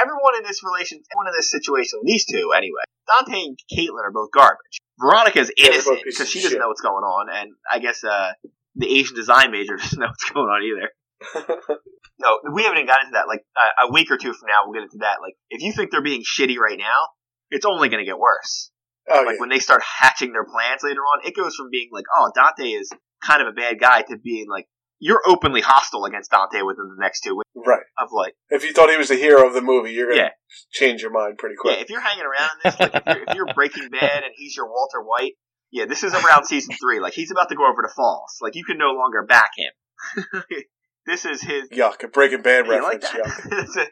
everyone 0.01 0.37
in 0.39 0.43
this 0.45 0.63
relation, 0.65 1.01
everyone 1.13 1.29
in 1.29 1.35
this 1.37 1.51
situation, 1.51 2.01
these 2.05 2.25
two 2.27 2.53
anyway. 2.57 2.83
Dante 3.07 3.43
and 3.45 3.59
Caitlin 3.73 4.05
are 4.05 4.13
both 4.13 4.31
garbage. 4.33 4.79
Veronica's 5.01 5.51
they're 5.57 5.73
innocent 5.73 6.03
pieces 6.05 6.19
because 6.19 6.31
she 6.31 6.39
doesn't 6.41 6.53
shit. 6.53 6.61
know 6.61 6.69
what's 6.69 6.83
going 6.83 7.03
on, 7.05 7.27
and 7.35 7.51
I 7.71 7.79
guess 7.79 8.05
uh, 8.05 8.33
the 8.77 8.87
Asian 8.87 9.17
design 9.17 9.51
major 9.51 9.77
doesn't 9.81 9.99
know 9.99 10.07
what's 10.09 10.31
going 10.31 10.47
on 10.47 10.63
either. 10.63 11.79
No, 12.21 12.39
we 12.53 12.65
haven't 12.65 12.77
even 12.77 12.87
gotten 12.87 13.07
into 13.07 13.17
that. 13.17 13.29
Like 13.29 13.45
uh, 13.57 13.89
a 13.89 13.93
week 13.93 14.11
or 14.11 14.19
two 14.19 14.35
from 14.35 14.49
now, 14.49 14.65
we'll 14.65 14.75
get 14.75 14.83
into 14.83 14.99
that. 15.01 15.25
Like, 15.25 15.35
if 15.49 15.63
you 15.63 15.73
think 15.73 15.91
they're 15.91 16.03
being 16.03 16.23
shitty 16.23 16.59
right 16.59 16.79
now, 16.79 17.09
it's 17.51 17.65
only 17.65 17.89
going 17.89 18.05
to 18.05 18.05
get 18.05 18.19
worse. 18.19 18.71
oh, 19.09 19.23
Like 19.25 19.37
yeah. 19.37 19.41
when 19.41 19.49
they 19.49 19.59
start 19.59 19.81
hatching 19.83 20.33
their 20.33 20.45
plans 20.45 20.83
later 20.85 21.01
on, 21.01 21.27
it 21.27 21.35
goes 21.35 21.55
from 21.57 21.71
being 21.71 21.89
like, 21.91 22.05
oh, 22.15 22.31
Dante 22.35 22.69
is 22.69 22.93
kind 23.25 23.41
of 23.41 23.49
a 23.49 23.53
bad 23.53 23.81
guy 23.81 24.03
to 24.03 24.19
being 24.23 24.47
like, 24.51 24.67
you're 25.01 25.23
openly 25.27 25.61
hostile 25.63 26.05
against 26.05 26.31
Dante 26.31 26.63
within 26.63 26.89
the 26.95 27.01
next 27.01 27.23
two 27.23 27.35
weeks 27.37 27.49
Right. 27.67 27.83
of 27.99 28.11
like, 28.13 28.35
If 28.51 28.63
you 28.65 28.73
thought 28.73 28.91
he 28.91 28.97
was 28.97 29.09
the 29.09 29.17
hero 29.17 29.47
of 29.47 29.55
the 29.55 29.61
movie, 29.63 29.93
you're 29.93 30.09
gonna 30.11 30.23
Yeah. 30.23 30.31
change 30.73 31.03
your 31.03 31.11
mind 31.11 31.39
pretty 31.39 31.57
quick. 31.59 31.77
yeah, 31.77 31.83
if 31.83 31.91
you're 31.91 32.01
hanging 32.01 32.25
around 32.25 32.51
this, 32.63 32.79
like 32.79 32.95
if 32.95 33.03
you're, 33.07 33.23
if 33.29 33.35
you're 33.35 33.55
Breaking 33.55 33.89
Bad 33.91 34.23
and 34.25 34.33
he's 34.37 34.55
your 34.57 34.67
Walter 34.69 35.01
White, 35.03 35.33
yeah, 35.73 35.87
this 35.87 36.03
is 36.05 36.13
around 36.15 36.45
season 36.47 36.75
three. 36.81 37.01
Like 37.01 37.15
he's 37.15 37.31
about 37.31 37.49
to 37.49 37.55
go 37.57 37.67
over 37.67 37.83
to 37.83 37.89
falls. 37.89 38.37
Like 38.41 38.55
you 38.57 38.65
can 38.65 38.77
no 38.79 38.93
longer 38.93 39.23
back 39.25 39.51
him. 39.57 40.25
this 41.07 41.25
is 41.25 41.41
his 41.43 41.69
Yuck! 41.71 42.03
A 42.05 42.09
Breaking 42.09 42.43
Bad 42.43 42.67
Yeah, 42.67 42.77
you 42.77 42.83
like 42.83 43.03
reference. 43.03 43.35
Yuck. 43.35 43.51
this 43.51 43.77
is, 43.77 43.87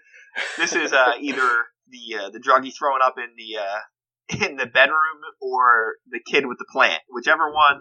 this 0.59 0.73
is 0.75 0.93
uh, 0.93 1.13
either 1.21 1.49
the 1.89 2.19
uh, 2.19 2.31
the 2.31 2.39
druggie 2.39 2.73
throwing 2.77 3.01
up 3.05 3.15
in 3.19 3.29
the 3.37 3.61
uh, 3.61 4.47
in 4.51 4.57
the 4.57 4.67
bedroom 4.67 5.21
or 5.41 5.95
the 6.11 6.21
kid 6.21 6.47
with 6.47 6.59
the 6.59 6.67
plant. 6.71 7.01
Whichever 7.11 7.53
one, 7.53 7.81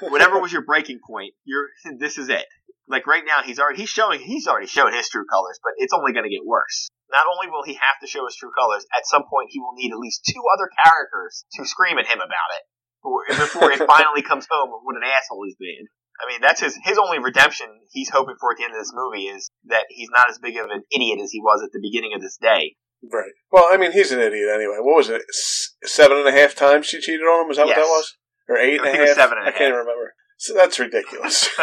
whatever 0.00 0.38
was 0.40 0.52
your 0.52 0.62
breaking 0.64 1.00
point, 1.08 1.34
you're 1.44 1.68
this 1.98 2.18
is 2.18 2.28
it. 2.28 2.44
Like 2.88 3.06
right 3.06 3.24
now, 3.26 3.42
he's 3.44 3.58
already 3.58 3.80
he's 3.82 3.90
showing 3.90 4.20
he's 4.20 4.46
already 4.46 4.66
shown 4.68 4.92
his 4.92 5.08
true 5.08 5.26
colors, 5.26 5.58
but 5.62 5.72
it's 5.78 5.92
only 5.92 6.12
going 6.12 6.24
to 6.24 6.30
get 6.30 6.46
worse. 6.46 6.88
Not 7.10 7.26
only 7.26 7.50
will 7.50 7.64
he 7.66 7.74
have 7.74 7.98
to 8.02 8.06
show 8.06 8.26
his 8.26 8.36
true 8.36 8.50
colors, 8.56 8.86
at 8.96 9.06
some 9.06 9.22
point 9.30 9.50
he 9.50 9.58
will 9.60 9.74
need 9.74 9.92
at 9.92 9.98
least 9.98 10.22
two 10.26 10.42
other 10.54 10.70
characters 10.84 11.44
to 11.54 11.66
scream 11.66 11.98
at 11.98 12.06
him 12.06 12.18
about 12.18 12.50
it 12.54 12.62
before- 13.02 13.70
it 13.72 13.78
finally 13.86 14.22
comes 14.22 14.46
home 14.50 14.70
of 14.74 14.80
what 14.82 14.96
an 14.96 15.02
asshole 15.06 15.42
he's 15.46 15.56
being. 15.58 15.86
I 16.22 16.30
mean, 16.30 16.40
that's 16.40 16.60
his 16.60 16.78
his 16.82 16.96
only 16.98 17.18
redemption 17.18 17.66
he's 17.90 18.08
hoping 18.10 18.36
for 18.40 18.52
at 18.52 18.56
the 18.58 18.64
end 18.64 18.72
of 18.72 18.80
this 18.80 18.92
movie 18.94 19.26
is 19.28 19.50
that 19.66 19.84
he's 19.90 20.08
not 20.10 20.30
as 20.30 20.38
big 20.38 20.56
of 20.56 20.66
an 20.70 20.82
idiot 20.94 21.18
as 21.22 21.30
he 21.30 21.40
was 21.42 21.62
at 21.62 21.72
the 21.72 21.80
beginning 21.82 22.12
of 22.14 22.22
this 22.22 22.38
day. 22.40 22.74
Right. 23.02 23.30
Well, 23.52 23.66
I 23.70 23.76
mean, 23.76 23.92
he's 23.92 24.10
an 24.12 24.20
idiot 24.20 24.48
anyway. 24.48 24.78
What 24.80 24.96
was 24.96 25.10
it? 25.10 25.22
S- 25.28 25.74
seven 25.84 26.16
and 26.18 26.28
a 26.28 26.32
half 26.32 26.54
times 26.54 26.86
she 26.86 27.00
cheated 27.00 27.20
on 27.26 27.42
him? 27.42 27.48
Was 27.48 27.58
that 27.58 27.66
what 27.66 27.76
that 27.76 27.82
was? 27.82 28.16
Or 28.48 28.56
eight 28.56 28.78
and 28.80 28.88
I 28.88 28.90
a 28.90 28.94
it 28.94 29.00
was 29.00 29.08
half? 29.10 29.16
seven 29.18 29.38
and 29.38 29.46
a 29.46 29.50
I 29.50 29.52
can't 29.52 29.74
half. 29.74 29.80
remember. 29.84 30.14
So 30.38 30.54
that's 30.54 30.78
ridiculous. 30.78 31.48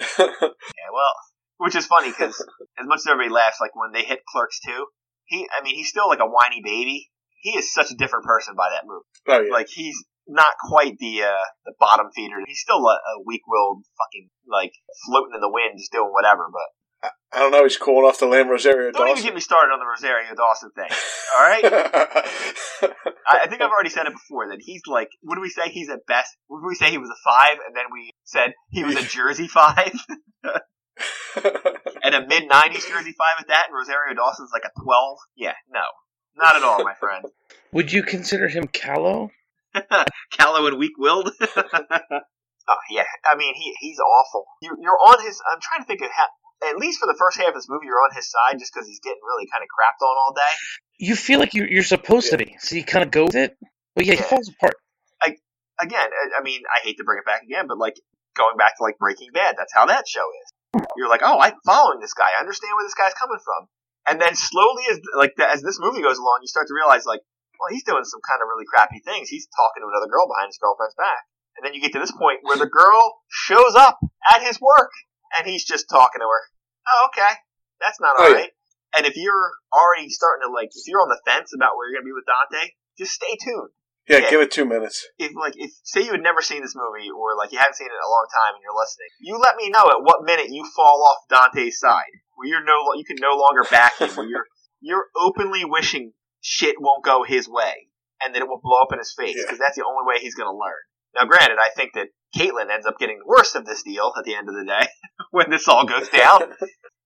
Yeah, 0.00 0.90
well, 0.92 1.14
which 1.58 1.74
is 1.76 1.86
funny 1.86 2.10
because 2.10 2.34
as 2.78 2.86
much 2.86 2.98
as 2.98 3.06
everybody 3.08 3.32
laughs, 3.32 3.58
like 3.60 3.74
when 3.74 3.92
they 3.92 4.02
hit 4.02 4.20
Clerks 4.28 4.60
2, 4.66 4.86
he, 5.26 5.48
I 5.50 5.62
mean, 5.62 5.74
he's 5.74 5.88
still 5.88 6.08
like 6.08 6.20
a 6.20 6.26
whiny 6.26 6.62
baby. 6.62 7.10
He 7.40 7.50
is 7.50 7.72
such 7.72 7.90
a 7.90 7.96
different 7.96 8.24
person 8.24 8.54
by 8.56 8.70
that 8.70 8.86
movie. 8.86 9.04
oh 9.28 9.40
yeah. 9.46 9.52
Like 9.52 9.68
he's 9.68 9.96
not 10.26 10.54
quite 10.60 10.98
the 10.98 11.22
uh, 11.22 11.46
the 11.64 11.74
bottom 11.78 12.10
feeder. 12.14 12.36
He's 12.46 12.60
still 12.60 12.84
a, 12.86 12.96
a 12.98 13.22
weak-willed 13.24 13.84
fucking 13.96 14.28
like 14.46 14.72
floating 15.06 15.34
in 15.34 15.40
the 15.40 15.50
wind, 15.50 15.78
just 15.78 15.92
doing 15.92 16.10
whatever. 16.12 16.48
But 16.52 16.68
I 17.02 17.40
don't 17.40 17.52
know. 17.52 17.62
He's 17.62 17.76
cool 17.76 18.06
off 18.06 18.18
the 18.18 18.26
land 18.26 18.50
Rosario 18.50 18.90
don't 18.90 19.02
even 19.02 19.14
Dawson. 19.16 19.24
get 19.24 19.34
me 19.34 19.40
started 19.40 19.72
on 19.72 19.78
the 19.78 19.86
Rosario 19.86 20.34
Dawson 20.34 20.70
thing. 20.74 20.88
All 21.36 21.46
right, 21.46 21.64
I, 23.28 23.40
I 23.44 23.46
think 23.48 23.60
I've 23.62 23.70
already 23.70 23.90
said 23.90 24.06
it 24.06 24.12
before 24.12 24.48
that 24.48 24.58
he's 24.60 24.82
like, 24.86 25.08
what 25.20 25.36
do 25.36 25.40
we 25.40 25.50
say? 25.50 25.68
He's 25.68 25.90
at 25.90 26.06
best. 26.06 26.36
What 26.46 26.60
did 26.60 26.66
we 26.66 26.74
say? 26.74 26.90
He 26.90 26.98
was 26.98 27.10
a 27.10 27.20
five, 27.24 27.58
and 27.66 27.76
then 27.76 27.84
we 27.92 28.10
said 28.24 28.52
he 28.70 28.82
was 28.82 28.96
a 28.96 29.02
Jersey 29.02 29.46
five. 29.46 29.92
and 32.02 32.14
a 32.14 32.26
mid 32.26 32.48
'90s 32.48 32.88
Jersey 32.88 33.14
Five 33.16 33.36
at 33.40 33.48
that, 33.48 33.66
and 33.68 33.76
Rosario 33.76 34.14
Dawson's 34.14 34.50
like 34.52 34.64
a 34.64 34.80
12. 34.82 35.18
Yeah, 35.36 35.52
no, 35.70 35.84
not 36.36 36.56
at 36.56 36.62
all, 36.62 36.82
my 36.82 36.94
friend. 36.94 37.24
Would 37.72 37.92
you 37.92 38.02
consider 38.02 38.48
him 38.48 38.66
callow? 38.66 39.30
Callow 40.32 40.66
and 40.66 40.78
weak-willed. 40.78 41.30
oh 41.38 42.80
yeah, 42.90 43.04
I 43.24 43.36
mean 43.36 43.54
he 43.54 43.74
he's 43.80 43.98
awful. 43.98 44.46
You're, 44.62 44.76
you're 44.80 44.98
on 45.06 45.24
his. 45.24 45.40
I'm 45.52 45.60
trying 45.60 45.82
to 45.82 45.86
think 45.86 46.00
of 46.00 46.10
how. 46.10 46.26
At 46.64 46.76
least 46.76 46.98
for 46.98 47.06
the 47.06 47.16
first 47.18 47.38
half 47.38 47.48
of 47.48 47.54
this 47.54 47.68
movie, 47.68 47.86
you're 47.86 48.02
on 48.02 48.14
his 48.14 48.30
side 48.30 48.58
just 48.58 48.72
because 48.74 48.88
he's 48.88 49.00
getting 49.00 49.22
really 49.22 49.46
kind 49.46 49.62
of 49.62 49.68
crapped 49.70 50.02
on 50.02 50.16
all 50.18 50.34
day. 50.34 50.54
You 50.98 51.14
feel 51.14 51.38
like 51.38 51.54
you're, 51.54 51.68
you're 51.68 51.86
supposed 51.86 52.30
to 52.30 52.38
be, 52.38 52.56
so 52.58 52.74
you 52.74 52.84
kind 52.84 53.04
of 53.04 53.10
go 53.10 53.24
with 53.24 53.36
it. 53.36 53.56
But 53.94 54.06
yeah, 54.06 54.14
he 54.14 54.22
falls 54.22 54.48
apart. 54.48 54.74
Again, 55.78 56.10
I, 56.10 56.40
I 56.40 56.42
mean, 56.42 56.66
I 56.66 56.82
hate 56.82 56.98
to 56.98 57.06
bring 57.06 57.22
it 57.22 57.24
back 57.24 57.46
again, 57.46 57.70
but 57.70 57.78
like 57.78 57.94
going 58.34 58.58
back 58.58 58.74
to 58.78 58.82
like 58.82 58.98
Breaking 58.98 59.30
Bad, 59.30 59.54
that's 59.54 59.70
how 59.70 59.86
that 59.86 60.10
show 60.10 60.26
is. 60.26 60.82
You're 60.98 61.08
like, 61.08 61.22
oh, 61.22 61.38
I'm 61.38 61.54
following 61.62 62.02
this 62.02 62.18
guy. 62.18 62.34
I 62.34 62.42
understand 62.42 62.74
where 62.74 62.82
this 62.82 62.98
guy's 62.98 63.14
coming 63.14 63.38
from. 63.38 63.70
And 64.10 64.18
then 64.18 64.34
slowly, 64.34 64.90
as 64.90 64.98
like 65.14 65.38
as 65.38 65.62
this 65.62 65.78
movie 65.78 66.02
goes 66.02 66.18
along, 66.18 66.42
you 66.42 66.50
start 66.50 66.66
to 66.66 66.74
realize 66.74 67.06
like, 67.06 67.22
well, 67.62 67.70
he's 67.70 67.86
doing 67.86 68.02
some 68.02 68.18
kind 68.26 68.42
of 68.42 68.50
really 68.50 68.66
crappy 68.66 68.98
things. 69.06 69.30
He's 69.30 69.46
talking 69.54 69.86
to 69.86 69.90
another 69.90 70.10
girl 70.10 70.26
behind 70.26 70.50
his 70.50 70.58
girlfriend's 70.58 70.98
back. 70.98 71.22
And 71.54 71.62
then 71.62 71.74
you 71.74 71.80
get 71.82 71.94
to 71.94 72.02
this 72.02 72.10
point 72.10 72.42
where 72.42 72.58
the 72.58 72.66
girl 72.66 73.22
shows 73.30 73.78
up 73.78 74.02
at 74.34 74.42
his 74.42 74.58
work, 74.58 74.90
and 75.38 75.46
he's 75.46 75.62
just 75.62 75.86
talking 75.86 76.18
to 76.18 76.26
her. 76.26 76.42
Oh, 76.88 77.08
okay, 77.12 77.32
that's 77.80 78.00
not 78.00 78.16
Oh, 78.18 78.24
all 78.24 78.30
yeah. 78.30 78.36
right. 78.48 78.50
And 78.96 79.04
if 79.06 79.16
you're 79.16 79.52
already 79.72 80.08
starting 80.08 80.48
to 80.48 80.52
like, 80.52 80.70
if 80.72 80.88
you're 80.88 81.02
on 81.04 81.08
the 81.12 81.20
fence 81.24 81.52
about 81.54 81.76
where 81.76 81.88
you're 81.90 82.00
gonna 82.00 82.08
be 82.08 82.16
with 82.16 82.24
Dante, 82.26 82.72
just 82.96 83.12
stay 83.12 83.36
tuned 83.44 83.70
yeah, 84.08 84.24
Yeah. 84.24 84.30
give 84.30 84.40
it 84.40 84.50
two 84.50 84.64
minutes. 84.64 85.04
if 85.18 85.36
like 85.36 85.52
if 85.56 85.70
say 85.84 86.00
you 86.02 86.12
had 86.12 86.22
never 86.24 86.40
seen 86.40 86.62
this 86.62 86.74
movie 86.74 87.10
or 87.12 87.36
like 87.36 87.52
you 87.52 87.58
haven't 87.58 87.76
seen 87.76 87.86
it 87.86 87.92
in 87.92 88.00
a 88.00 88.08
long 88.08 88.26
time 88.32 88.54
and 88.56 88.62
you're 88.64 88.72
listening, 88.74 89.08
you 89.20 89.36
let 89.36 89.56
me 89.56 89.68
know 89.68 89.84
at 89.92 90.00
what 90.00 90.24
minute 90.24 90.48
you 90.48 90.64
fall 90.74 91.04
off 91.04 91.28
Dante's 91.28 91.78
side, 91.78 92.08
where 92.36 92.48
you're 92.48 92.64
no 92.64 92.94
you 92.96 93.04
can 93.04 93.18
no 93.20 93.36
longer 93.36 93.64
back 93.70 93.98
him, 93.98 94.08
where 94.16 94.26
you're 94.26 94.46
you're 94.80 95.04
openly 95.14 95.64
wishing 95.66 96.12
shit 96.40 96.76
won't 96.80 97.04
go 97.04 97.22
his 97.24 97.46
way 97.48 97.88
and 98.24 98.34
that 98.34 98.40
it 98.42 98.48
will 98.48 98.60
blow 98.62 98.80
up 98.80 98.92
in 98.92 98.98
his 98.98 99.12
face 99.12 99.36
Yeah. 99.36 99.42
because 99.44 99.58
that's 99.58 99.76
the 99.76 99.84
only 99.84 100.06
way 100.08 100.18
he's 100.20 100.34
going 100.34 100.48
to 100.48 100.56
learn. 100.56 100.80
Now, 101.14 101.26
granted, 101.26 101.58
I 101.60 101.68
think 101.76 101.92
that 101.94 102.08
Caitlyn 102.36 102.70
ends 102.70 102.86
up 102.86 102.98
getting 102.98 103.18
the 103.18 103.26
worst 103.26 103.56
of 103.56 103.64
this 103.64 103.82
deal 103.82 104.12
at 104.18 104.24
the 104.24 104.34
end 104.34 104.48
of 104.48 104.54
the 104.54 104.64
day 104.64 104.88
when 105.30 105.50
this 105.50 105.68
all 105.68 105.86
goes 105.86 106.08
down. 106.08 106.40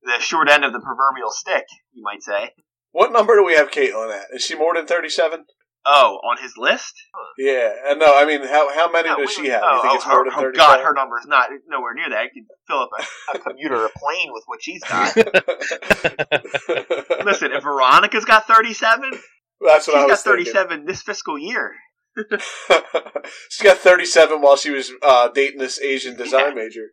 the 0.02 0.18
short 0.20 0.48
end 0.50 0.64
of 0.64 0.72
the 0.72 0.80
proverbial 0.80 1.30
stick, 1.30 1.64
you 1.92 2.02
might 2.02 2.22
say. 2.22 2.50
What 2.90 3.12
number 3.12 3.36
do 3.36 3.44
we 3.44 3.54
have 3.54 3.70
Caitlin 3.70 4.10
at? 4.12 4.26
Is 4.34 4.42
she 4.44 4.54
more 4.56 4.74
than 4.74 4.86
thirty-seven? 4.86 5.44
Oh, 5.84 6.20
on 6.22 6.36
his 6.40 6.54
list? 6.56 6.94
Yeah, 7.36 7.72
and 7.88 7.98
no, 7.98 8.14
I 8.14 8.24
mean, 8.24 8.44
how 8.46 8.72
how 8.72 8.88
many 8.90 9.08
No, 9.08 9.16
does 9.16 9.32
she 9.32 9.48
have? 9.48 9.62
Oh, 9.64 9.76
you 9.76 9.82
think 9.82 9.92
oh, 9.92 9.96
it's 9.96 10.06
more 10.06 10.16
her- 10.18 10.24
than 10.24 10.32
oh, 10.34 10.40
thirty-seven? 10.40 10.76
God, 10.76 10.84
her 10.84 10.94
number 10.94 11.18
is 11.18 11.26
not 11.26 11.48
nowhere 11.68 11.94
near 11.94 12.08
that. 12.10 12.18
I 12.18 12.28
could 12.28 12.44
fill 12.68 12.82
up 12.82 12.90
a, 12.98 13.36
a 13.36 13.40
commuter, 13.40 13.84
a 13.86 13.90
plane 13.98 14.28
with 14.32 14.44
what 14.46 14.62
she's 14.62 14.82
got. 14.84 15.16
Listen, 17.24 17.50
if 17.52 17.62
Veronica's 17.64 18.24
got 18.24 18.46
37, 18.46 19.10
That's 19.60 19.88
what 19.88 19.96
I 19.96 19.98
she's 20.00 20.02
got 20.02 20.08
was 20.10 20.22
thinking. 20.22 20.52
37 20.52 20.84
this 20.86 21.02
fiscal 21.02 21.38
year. 21.38 21.72
she 23.50 23.64
got 23.64 23.78
thirty-seven 23.78 24.40
while 24.40 24.56
she 24.56 24.70
was 24.70 24.92
uh, 25.02 25.28
dating 25.34 25.58
this 25.60 25.80
Asian 25.80 26.16
design 26.16 26.56
Yeah. 26.56 26.62
major. 26.62 26.86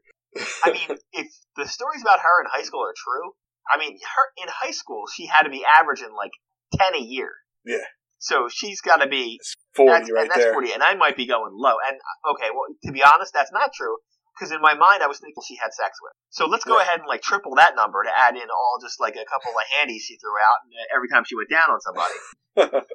I 0.63 0.71
mean, 0.73 0.97
if 1.13 1.27
the 1.55 1.67
stories 1.67 2.01
about 2.01 2.19
her 2.19 2.41
in 2.43 2.47
high 2.51 2.63
school 2.63 2.82
are 2.82 2.93
true, 2.95 3.32
I 3.73 3.77
mean, 3.79 3.93
her 3.97 4.43
in 4.43 4.47
high 4.49 4.71
school 4.71 5.03
she 5.13 5.25
had 5.25 5.43
to 5.43 5.49
be 5.49 5.63
averaging 5.79 6.13
like 6.15 6.32
10 6.77 6.95
a 6.95 7.03
year. 7.03 7.32
Yeah. 7.65 7.86
So 8.19 8.47
she's 8.51 8.82
got 8.82 8.97
to 8.97 9.08
be 9.08 9.39
Forty 9.75 9.91
that's, 9.91 10.12
right 10.12 10.21
and 10.23 10.29
that's 10.32 10.43
there. 10.43 10.53
40, 10.53 10.73
and 10.73 10.84
I 10.84 10.95
might 10.95 11.15
be 11.15 11.25
going 11.25 11.51
low. 11.53 11.75
And 11.88 11.97
uh, 11.97 12.32
okay, 12.34 12.49
well, 12.53 12.67
to 12.86 12.91
be 12.91 13.01
honest, 13.03 13.32
that's 13.34 13.51
not 13.51 13.71
true 13.73 13.95
because 14.38 14.51
in 14.51 14.62
my 14.62 14.73
mind 14.73 15.03
I 15.03 15.08
was 15.08 15.19
thinking 15.19 15.41
she 15.47 15.55
had 15.55 15.73
sex 15.73 15.97
with. 16.03 16.13
So 16.29 16.45
let's 16.45 16.63
go 16.63 16.75
Yeah. 16.77 16.84
ahead 16.84 16.99
and 16.99 17.08
like 17.08 17.21
triple 17.21 17.55
that 17.55 17.75
number 17.75 18.03
to 18.03 18.10
add 18.12 18.36
in 18.36 18.47
all 18.51 18.79
just 18.82 18.99
like 18.99 19.15
a 19.15 19.25
couple 19.27 19.51
of 19.51 19.63
handies 19.79 20.03
she 20.03 20.17
threw 20.17 20.32
out 20.36 20.60
and, 20.63 20.71
uh, 20.75 20.95
every 20.95 21.08
time 21.10 21.23
she 21.25 21.36
went 21.36 21.49
down 21.49 21.69
on 21.71 21.79
somebody. 21.82 22.13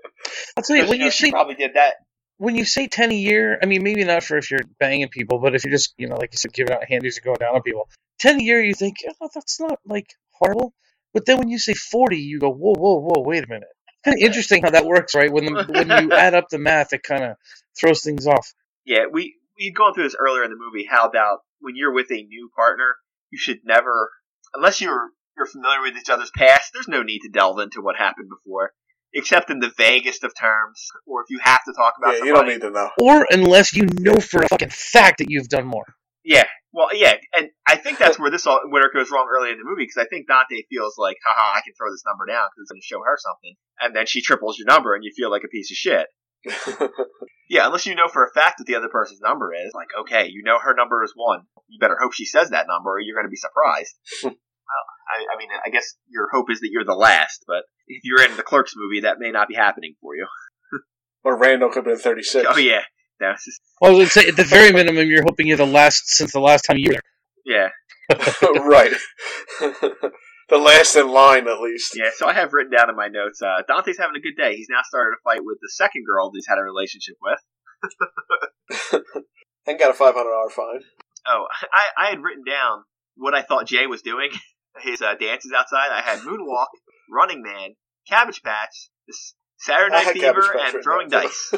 I'll 0.57 0.63
tell 0.63 0.77
you, 0.77 0.87
when 0.89 0.99
know, 0.99 1.05
you 1.07 1.11
she 1.11 1.31
probably 1.31 1.55
did 1.57 1.73
that. 1.75 1.95
When 2.39 2.57
you 2.57 2.65
say 2.65 2.87
ten 2.87 3.13
a 3.13 3.17
year, 3.17 3.59
I 3.63 3.67
mean 3.67 3.83
maybe 3.83 4.05
not 4.05 4.25
for 4.25 4.37
if 4.37 4.51
you're 4.51 4.61
banging 4.79 5.09
people, 5.09 5.39
but 5.39 5.55
if 5.55 5.65
you're 5.65 5.73
just 5.73 5.95
you 5.97 6.09
know 6.09 6.17
like 6.17 6.33
you 6.33 6.39
said 6.39 6.53
giving 6.53 6.75
out 6.75 6.85
handies 6.89 7.19
or 7.19 7.23
going 7.23 7.39
down 7.39 7.55
on 7.55 7.63
people, 7.63 7.89
ten 8.19 8.41
a 8.41 8.43
year 8.43 8.63
you 8.63 8.75
think 8.75 8.97
oh 9.21 9.29
that's 9.35 9.61
not 9.61 9.79
like 9.87 10.07
horrible, 10.33 10.73
but 11.13 11.27
then 11.27 11.39
when 11.39 11.49
you 11.49 11.59
say 11.59 11.75
forty, 11.75 12.19
you 12.19 12.39
go 12.39 12.51
whoa 12.51 12.75
whoa 12.75 13.01
whoa 13.01 13.23
wait 13.23 13.45
a 13.45 13.49
minute. 13.49 13.69
Kind 14.05 14.17
of 14.17 14.27
interesting 14.27 14.63
how 14.63 14.71
that 14.71 14.85
works, 14.85 15.15
right? 15.15 15.33
When 15.33 15.47
the, 15.47 15.65
when 15.69 15.89
you 15.89 16.13
add 16.17 16.35
up 16.35 16.51
the 16.51 16.59
math, 16.59 16.93
it 16.93 17.03
kind 17.03 17.25
of 17.25 17.37
throws 17.79 18.03
things 18.03 18.27
off. 18.27 18.53
Yeah, 18.85 19.07
we 19.11 19.37
we 19.59 19.71
gone 19.71 19.95
through 19.95 20.05
this 20.05 20.17
earlier 20.19 20.45
in 20.45 20.51
the 20.51 20.59
movie. 20.59 20.87
How 20.89 21.07
about 21.07 21.39
when 21.61 21.77
you're 21.77 21.93
with 21.93 22.11
a 22.11 22.23
new 22.23 22.51
partner, 22.55 22.97
you 23.31 23.39
should 23.39 23.61
never, 23.65 24.11
unless 24.53 24.81
you're 24.81 25.11
you're 25.37 25.47
familiar 25.47 25.83
with 25.83 25.97
each 25.97 26.11
other's 26.11 26.31
past. 26.31 26.71
There's 26.73 26.89
no 26.89 27.03
need 27.03 27.21
to 27.21 27.31
delve 27.31 27.59
into 27.59 27.81
what 27.81 27.97
happened 27.97 28.29
before, 28.29 28.73
except 29.15 29.51
in 29.51 29.61
the 29.61 29.73
vaguest 29.77 30.25
of 30.25 30.33
terms, 30.39 30.89
or 31.07 31.23
if 31.23 31.31
you 31.31 31.39
have 31.43 31.65
to 31.65 31.73
talk 31.73 31.95
about. 31.99 32.15
Yeah, 32.15 32.25
you 32.25 32.25
don't 32.27 32.37
somebody- 32.39 32.53
need 32.55 32.63
to 32.63 32.71
know. 32.71 32.91
Or 33.01 33.27
unless 33.31 33.75
you 33.75 33.87
know 33.99 34.17
for 34.17 34.43
a 34.43 34.49
fucking 34.49 34.71
fact 34.71 35.19
that 35.19 35.31
you've 35.31 35.49
done 35.49 35.67
more. 35.67 35.87
Yeah, 36.25 36.45
well, 36.73 36.89
yeah, 36.95 37.15
and 37.37 37.51
I 37.69 37.77
think 37.77 37.99
that's 37.99 38.19
where 38.19 38.31
this 38.31 38.47
all 38.47 38.61
where 38.71 38.85
it 38.87 38.95
goes 38.95 39.11
wrong 39.11 39.29
early 39.31 39.51
in 39.51 39.59
the 39.59 39.65
movie 39.65 39.85
because 39.85 40.03
I 40.03 40.09
think 40.09 40.27
Dante 40.27 40.63
feels 40.71 40.97
like, 40.99 41.17
haha, 41.25 41.59
I 41.59 41.61
can 41.63 41.75
throw 41.75 41.91
this 41.91 42.03
number 42.07 42.27
down 42.27 42.49
because 42.51 42.63
it's 42.63 42.73
going 42.73 42.81
to 42.81 42.87
show 42.87 43.03
her 43.05 43.19
something, 43.19 43.55
and 43.81 43.95
then 43.95 44.07
she 44.07 44.23
triples 44.23 44.59
your 44.59 44.67
number 44.67 44.95
and 44.95 45.05
you 45.05 45.13
feel 45.15 45.31
like 45.31 45.45
a 45.45 45.49
piece 45.49 45.71
of 45.71 45.77
shit. 45.77 46.07
Yeah, 47.49 47.67
unless 47.67 47.87
you 47.87 47.95
know 47.95 48.09
for 48.09 48.25
a 48.25 48.33
fact 48.33 48.59
that 48.59 48.65
the 48.65 48.77
other 48.77 48.89
person's 48.89 49.21
number 49.21 49.53
is, 49.53 49.73
like, 49.75 49.89
okay, 50.01 50.29
you 50.31 50.43
know 50.45 50.59
her 50.59 50.75
number 50.75 51.05
is 51.05 51.13
one. 51.15 51.43
You 51.69 51.79
better 51.79 51.99
hope 52.01 52.15
she 52.15 52.25
says 52.25 52.51
that 52.51 52.67
number, 52.67 52.93
or 52.93 53.01
you're 53.01 53.15
going 53.17 53.27
to 53.27 53.31
be 53.31 53.37
surprised. 53.37 53.95
well, 54.67 54.85
I, 55.31 55.35
I 55.35 55.39
mean, 55.39 55.49
I 55.65 55.71
guess 55.71 55.95
your 56.09 56.29
hope 56.33 56.51
is 56.51 56.61
that 56.61 56.71
you're 56.71 56.85
the 56.85 56.95
last, 56.95 57.45
but 57.47 57.65
if 57.87 58.03
you're 58.05 58.23
in 58.23 58.37
the 58.37 58.43
Clerks 58.43 58.73
movie, 58.77 59.01
that 59.01 59.19
may 59.19 59.31
not 59.31 59.49
be 59.49 59.55
happening 59.55 59.95
for 60.01 60.17
you. 60.17 60.27
or 61.25 61.37
Randall 61.39 61.69
could 61.69 61.85
have 61.87 61.95
been 61.97 61.99
thirty-six. 61.99 62.47
Oh 62.51 62.57
yeah, 62.59 62.83
that's 63.21 63.45
just, 63.45 63.61
Well, 63.81 63.93
I 63.95 63.97
would 63.99 64.09
say 64.09 64.27
at 64.29 64.37
the 64.37 64.45
very 64.45 64.73
minimum, 64.73 65.09
you're 65.09 65.23
hoping 65.25 65.47
you're 65.47 65.57
the 65.57 65.67
last 65.67 66.09
since 66.09 66.33
the 66.33 66.41
last 66.41 66.63
time 66.63 66.79
you 66.79 66.91
were 66.91 67.01
there. 67.47 67.71
yeah, 68.11 68.17
right. 68.65 68.93
the 70.49 70.59
last 70.59 70.97
in 70.97 71.09
line, 71.11 71.47
at 71.49 71.61
least. 71.61 71.93
yeah. 71.97 72.11
So 72.17 72.27
I 72.27 72.33
have 72.35 72.53
written 72.53 72.73
down 72.77 72.91
in 72.91 72.97
my 72.97 73.09
notes, 73.09 73.41
uh, 73.43 73.63
Dante's 73.69 73.99
having 73.99 74.17
a 74.17 74.21
good 74.21 74.37
day. 74.41 74.57
He's 74.57 74.69
now 74.71 74.81
started 74.85 75.17
a 75.17 75.23
fight 75.25 75.41
with 75.45 75.59
the 75.63 75.71
second 75.73 76.05
girl 76.07 76.31
that 76.31 76.37
he's 76.37 76.47
had 76.49 76.59
a 76.59 76.63
relationship 76.63 77.17
with. 77.23 77.39
and 79.67 79.79
got 79.79 79.91
a 79.91 79.95
five 79.95 80.15
hundred 80.15 80.31
dollar 80.31 80.51
fine. 80.51 80.81
Oh, 81.27 81.47
I, 81.73 82.07
I 82.07 82.11
had 82.11 82.21
written 82.23 82.45
down 82.45 82.85
what 83.17 83.35
I 83.35 83.43
thought 83.43 83.67
Jay 83.67 83.87
was 83.87 84.03
doing, 84.03 84.31
his 84.83 85.01
uh, 85.03 85.15
dances 85.15 85.53
outside, 85.57 85.89
I 85.93 86.01
had 86.03 86.21
Moonwalk, 86.21 86.67
Running 87.11 87.43
Man, 87.43 87.71
Cabbage 88.09 88.43
Patch, 88.43 88.91
Saturday 89.59 89.93
Night 89.95 90.13
Fever, 90.13 90.57
and 90.61 90.83
Throwing 90.83 91.09
Dice. 91.09 91.55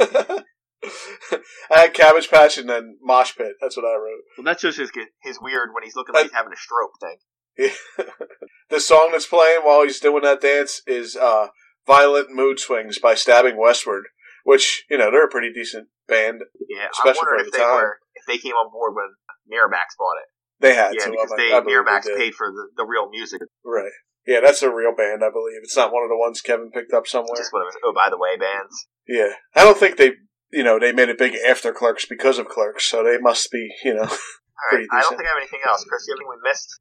I 0.00 1.78
had 1.78 1.94
Cabbage 1.94 2.28
Patch 2.30 2.58
and 2.58 2.68
then 2.68 2.98
Mosh 3.02 3.36
Pit. 3.36 3.52
That's 3.60 3.76
what 3.76 3.86
I 3.86 3.94
wrote. 3.94 4.20
Well, 4.36 4.44
that's 4.44 4.62
just 4.62 4.78
his, 4.78 4.90
his 5.22 5.38
weird 5.40 5.70
when 5.72 5.84
he's 5.84 5.94
looking 5.94 6.14
like 6.14 6.22
I- 6.22 6.24
he's 6.24 6.32
having 6.32 6.52
a 6.52 6.56
stroke 6.56 6.92
thing. 7.00 7.16
the 8.70 8.80
song 8.80 9.10
that's 9.12 9.26
playing 9.26 9.60
while 9.62 9.82
he's 9.82 10.00
doing 10.00 10.22
that 10.22 10.40
dance 10.40 10.80
is 10.86 11.16
uh, 11.16 11.48
"Violent 11.86 12.30
Mood 12.30 12.58
Swings" 12.58 12.98
by 12.98 13.14
Stabbing 13.14 13.58
Westward, 13.58 14.04
which 14.44 14.84
you 14.88 14.96
know 14.96 15.10
they're 15.10 15.26
a 15.26 15.30
pretty 15.30 15.52
decent 15.52 15.88
band. 16.08 16.40
Yeah, 16.68 16.88
Especially 16.90 17.10
I'm 17.20 17.26
wondering 17.26 17.38
for 17.40 17.44
if 17.46 17.52
the 17.52 17.58
they 17.58 17.62
time. 17.64 17.74
were 17.74 17.98
if 18.14 18.24
they 18.26 18.38
came 18.38 18.54
on 18.54 18.72
board 18.72 18.94
when 18.96 19.12
Miramax 19.52 19.98
bought 19.98 20.16
it. 20.22 20.28
They 20.62 20.74
had 20.74 20.94
Yeah, 20.94 21.04
to. 21.06 21.10
because 21.10 21.32
I- 21.32 21.36
they 21.36 21.52
I 21.52 21.60
believe 21.60 21.78
Miramax 21.84 22.04
they 22.04 22.16
paid 22.16 22.34
for 22.34 22.46
the, 22.50 22.68
the 22.76 22.86
real 22.86 23.10
music. 23.10 23.40
Right. 23.64 23.90
Yeah, 24.26 24.38
that's 24.40 24.62
a 24.62 24.70
real 24.72 24.94
band, 24.94 25.22
I 25.24 25.30
believe. 25.30 25.58
It's 25.64 25.76
not 25.76 25.92
one 25.92 26.04
of 26.04 26.08
the 26.08 26.16
ones 26.16 26.40
Kevin 26.40 26.70
picked 26.70 26.92
up 26.94 27.08
somewhere. 27.08 27.34
Just 27.36 27.52
one 27.52 27.62
of 27.62 27.66
those, 27.72 27.80
oh, 27.84 27.92
by 27.92 28.08
the 28.08 28.16
way, 28.16 28.36
bands. 28.38 28.86
Yeah, 29.08 29.34
I 29.56 29.64
don't 29.64 29.76
think 29.76 29.96
they, 29.96 30.12
you 30.52 30.62
know, 30.62 30.78
they 30.78 30.92
made 30.92 31.08
it 31.08 31.18
big 31.18 31.34
after 31.34 31.72
Clerks 31.72 32.04
because 32.06 32.38
of 32.38 32.46
Clerks, 32.46 32.84
so 32.88 33.02
they 33.02 33.18
must 33.18 33.50
be, 33.50 33.68
you 33.84 33.94
know. 33.94 34.02
All 34.08 34.08
right, 34.08 34.86
Pretty 34.86 34.86
I 34.92 35.00
don't 35.00 35.16
think 35.18 35.22
I 35.26 35.28
have 35.28 35.38
anything 35.38 35.60
else. 35.66 35.84
Chris, 35.88 36.04
you 36.06 36.14
have 36.14 36.18
anything 36.20 36.40
we 36.44 36.48
missed? 36.48 36.78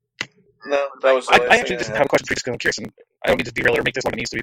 No, 0.68 0.88
that 1.02 1.16
was 1.16 1.26
the 1.26 1.34
I, 1.42 1.56
I 1.56 1.58
actually 1.58 1.78
just 1.78 1.90
had. 1.90 1.98
have 1.98 2.06
a 2.06 2.10
question 2.10 2.28
for 2.28 2.34
you 2.34 2.36
because 2.36 2.54
I'm 2.54 2.60
curious, 2.60 2.78
and 2.78 2.92
I 3.26 3.30
don't 3.30 3.38
mean 3.38 3.46
to 3.46 3.52
derail 3.52 3.80
or 3.80 3.82
make 3.82 3.96
this 3.96 4.04
what 4.04 4.14
it 4.14 4.18
needs 4.18 4.30
to 4.30 4.36
be, 4.36 4.42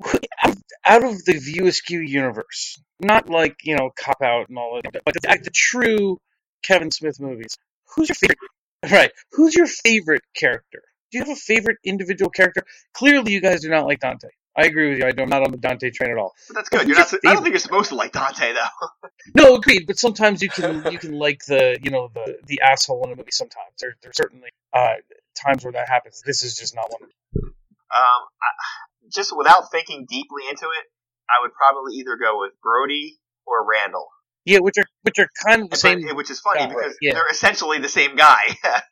but 0.00 0.26
out 0.42 0.50
of, 0.56 0.62
out 0.86 1.04
of 1.04 1.24
the 1.26 1.34
View 1.34 1.66
Askew 1.66 2.00
universe, 2.00 2.80
not 3.00 3.28
like, 3.28 3.56
you 3.62 3.76
know, 3.76 3.90
Cop 4.02 4.22
Out 4.22 4.48
and 4.48 4.56
all 4.56 4.80
that, 4.82 5.02
but 5.04 5.12
the, 5.12 5.20
the 5.44 5.50
true 5.54 6.16
Kevin 6.62 6.90
Smith 6.90 7.20
movies, 7.20 7.58
who's 7.94 8.08
your 8.08 8.16
favorite? 8.16 8.38
Right, 8.92 9.10
who's 9.32 9.54
your 9.54 9.66
favorite 9.66 10.22
character? 10.36 10.82
Do 11.10 11.18
you 11.18 11.24
have 11.24 11.30
a 11.32 11.40
favorite 11.40 11.78
individual 11.84 12.30
character? 12.30 12.62
Clearly, 12.94 13.32
you 13.32 13.40
guys 13.40 13.62
do 13.62 13.68
not 13.68 13.86
like 13.86 14.00
Dante. 14.00 14.28
I 14.58 14.66
agree 14.66 14.90
with 14.90 14.98
you. 14.98 15.04
I 15.04 15.12
I'm 15.16 15.28
not 15.28 15.42
on 15.44 15.52
the 15.52 15.56
Dante 15.56 15.90
train 15.90 16.10
at 16.10 16.18
all. 16.18 16.34
But 16.48 16.56
that's 16.56 16.68
good. 16.68 16.88
You're 16.88 16.96
your 16.96 17.06
not. 17.06 17.14
I 17.26 17.34
don't 17.34 17.42
think 17.44 17.52
you're 17.52 17.60
supposed 17.60 17.90
to 17.90 17.94
like 17.94 18.12
Dante 18.12 18.52
though. 18.52 18.88
No, 19.34 19.54
agreed. 19.56 19.86
But 19.86 19.98
sometimes 19.98 20.42
you 20.42 20.48
can 20.48 20.90
you 20.90 20.98
can 20.98 21.12
like 21.12 21.44
the 21.46 21.78
you 21.82 21.90
know 21.90 22.10
the 22.12 22.38
the 22.46 22.60
asshole 22.62 23.04
in 23.04 23.12
a 23.12 23.16
movie. 23.16 23.30
Sometimes 23.30 23.70
there 23.80 23.94
there's 24.02 24.16
certainly 24.16 24.48
uh, 24.72 24.94
times 25.36 25.64
where 25.64 25.72
that 25.72 25.88
happens. 25.88 26.22
This 26.24 26.42
is 26.42 26.56
just 26.56 26.74
not 26.74 26.90
one. 26.90 27.02
of 27.02 27.08
them. 27.08 27.54
Um, 27.94 28.22
I, 28.42 29.10
just 29.12 29.36
without 29.36 29.70
thinking 29.70 30.06
deeply 30.08 30.42
into 30.48 30.64
it, 30.66 30.86
I 31.28 31.40
would 31.42 31.52
probably 31.52 31.94
either 31.96 32.16
go 32.16 32.40
with 32.40 32.52
Brody 32.62 33.18
or 33.46 33.66
Randall. 33.68 34.08
Yeah, 34.48 34.58
which 34.60 34.78
are 34.78 34.84
which 35.02 35.18
are 35.18 35.28
kind 35.46 35.62
of 35.62 35.68
the 35.68 35.70
But- 35.70 35.78
same. 35.78 36.16
which 36.16 36.30
is 36.30 36.40
funny 36.40 36.60
Yeah, 36.60 36.68
because 36.68 36.84
right, 36.86 36.96
yeah. 37.02 37.12
they're 37.14 37.30
essentially 37.30 37.78
the 37.78 37.88
same 37.88 38.16
guy. 38.16 38.40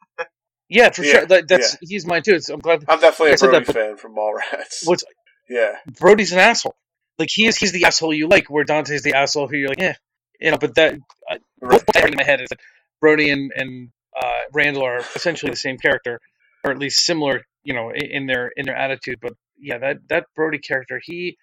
Yeah, 0.68 0.90
for 0.90 1.04
Yeah, 1.04 1.12
sure. 1.12 1.26
That, 1.26 1.48
that's 1.48 1.76
he's 1.80 2.04
mine 2.06 2.22
too. 2.22 2.34
It's, 2.34 2.48
I'm 2.48 2.58
glad. 2.58 2.84
I'm 2.88 2.98
definitely 2.98 3.30
I 3.30 3.34
a 3.34 3.38
said 3.38 3.50
Brody 3.50 3.64
that, 3.66 3.72
fan 3.72 3.96
from 3.96 4.16
Mallrats. 4.16 4.84
What's 4.84 5.04
Yeah, 5.48 5.76
Brody's 6.00 6.32
an 6.32 6.40
asshole. 6.40 6.74
Like 7.20 7.28
he 7.32 7.46
is. 7.46 7.56
He's 7.56 7.70
the 7.72 7.84
asshole 7.84 8.12
you 8.12 8.26
like. 8.28 8.50
Where 8.50 8.64
Dante's 8.64 9.02
the 9.02 9.14
asshole 9.14 9.46
who 9.46 9.56
you're 9.56 9.68
like, 9.68 9.80
yeah, 9.80 9.94
you 10.40 10.50
know. 10.50 10.56
But 10.58 10.74
that 10.74 10.94
I, 11.28 11.38
right. 11.62 11.82
what's 11.86 12.04
in 12.04 12.16
my 12.16 12.24
head 12.24 12.40
is 12.40 12.48
that 12.48 12.58
Brody 13.00 13.30
and 13.30 13.52
and 13.54 13.90
uh, 14.20 14.40
Randall 14.52 14.82
are 14.82 14.98
essentially 15.14 15.50
the 15.50 15.56
same 15.56 15.78
character, 15.78 16.20
or 16.64 16.72
at 16.72 16.78
least 16.78 17.06
similar. 17.06 17.42
You 17.62 17.74
know, 17.74 17.90
in, 17.90 18.04
in 18.10 18.26
their 18.26 18.50
in 18.56 18.66
their 18.66 18.76
attitude. 18.76 19.18
But 19.22 19.34
yeah, 19.56 19.78
that 19.78 19.98
that 20.08 20.24
Brody 20.34 20.58
character, 20.58 21.00
he 21.02 21.38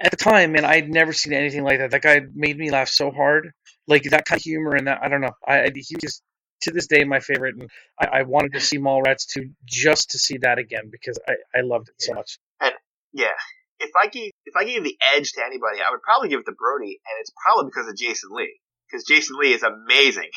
at 0.00 0.10
the 0.10 0.16
time, 0.16 0.52
man, 0.52 0.64
I'd 0.64 0.88
never 0.88 1.12
seen 1.12 1.32
anything 1.32 1.64
like 1.64 1.78
that. 1.78 1.90
That 1.90 2.02
guy 2.02 2.20
made 2.34 2.58
me 2.58 2.70
laugh 2.70 2.88
so 2.88 3.10
hard. 3.10 3.50
Like 3.88 4.02
that 4.04 4.24
kind 4.24 4.38
of 4.38 4.42
humor 4.42 4.74
and 4.74 4.86
that 4.86 5.00
I 5.02 5.08
don't 5.08 5.20
know. 5.20 5.32
I 5.46 5.62
I- 5.64 5.70
he 5.74 5.96
just 6.00 6.22
to 6.62 6.70
this 6.72 6.86
day 6.86 7.04
my 7.04 7.20
favorite, 7.20 7.54
and 7.58 7.70
I, 8.00 8.20
I 8.20 8.22
wanted 8.22 8.52
to 8.54 8.60
see 8.60 8.78
Mallrats 8.78 9.26
2 9.32 9.44
just 9.66 10.10
to 10.10 10.18
see 10.18 10.38
that 10.38 10.58
again 10.58 10.88
because 10.90 11.18
I 11.28 11.32
I 11.56 11.60
loved 11.62 11.88
it 11.88 11.94
so 11.98 12.14
much. 12.14 12.38
And 12.60 12.72
yeah. 13.12 13.28
If 13.78 13.90
I 13.94 14.06
gave 14.08 14.32
if 14.46 14.56
I 14.56 14.64
gave 14.64 14.82
the 14.84 14.96
edge 15.14 15.32
to 15.32 15.44
anybody, 15.44 15.80
I 15.86 15.90
would 15.90 16.00
probably 16.02 16.30
give 16.30 16.40
it 16.40 16.46
to 16.46 16.52
Brody, 16.58 16.98
and 17.06 17.20
it's 17.20 17.30
probably 17.44 17.66
because 17.70 17.88
of 17.88 17.96
Jason 17.96 18.30
Lee. 18.32 18.58
Because 18.90 19.04
Jason 19.04 19.36
Lee 19.38 19.52
is 19.52 19.62
amazing. 19.62 20.30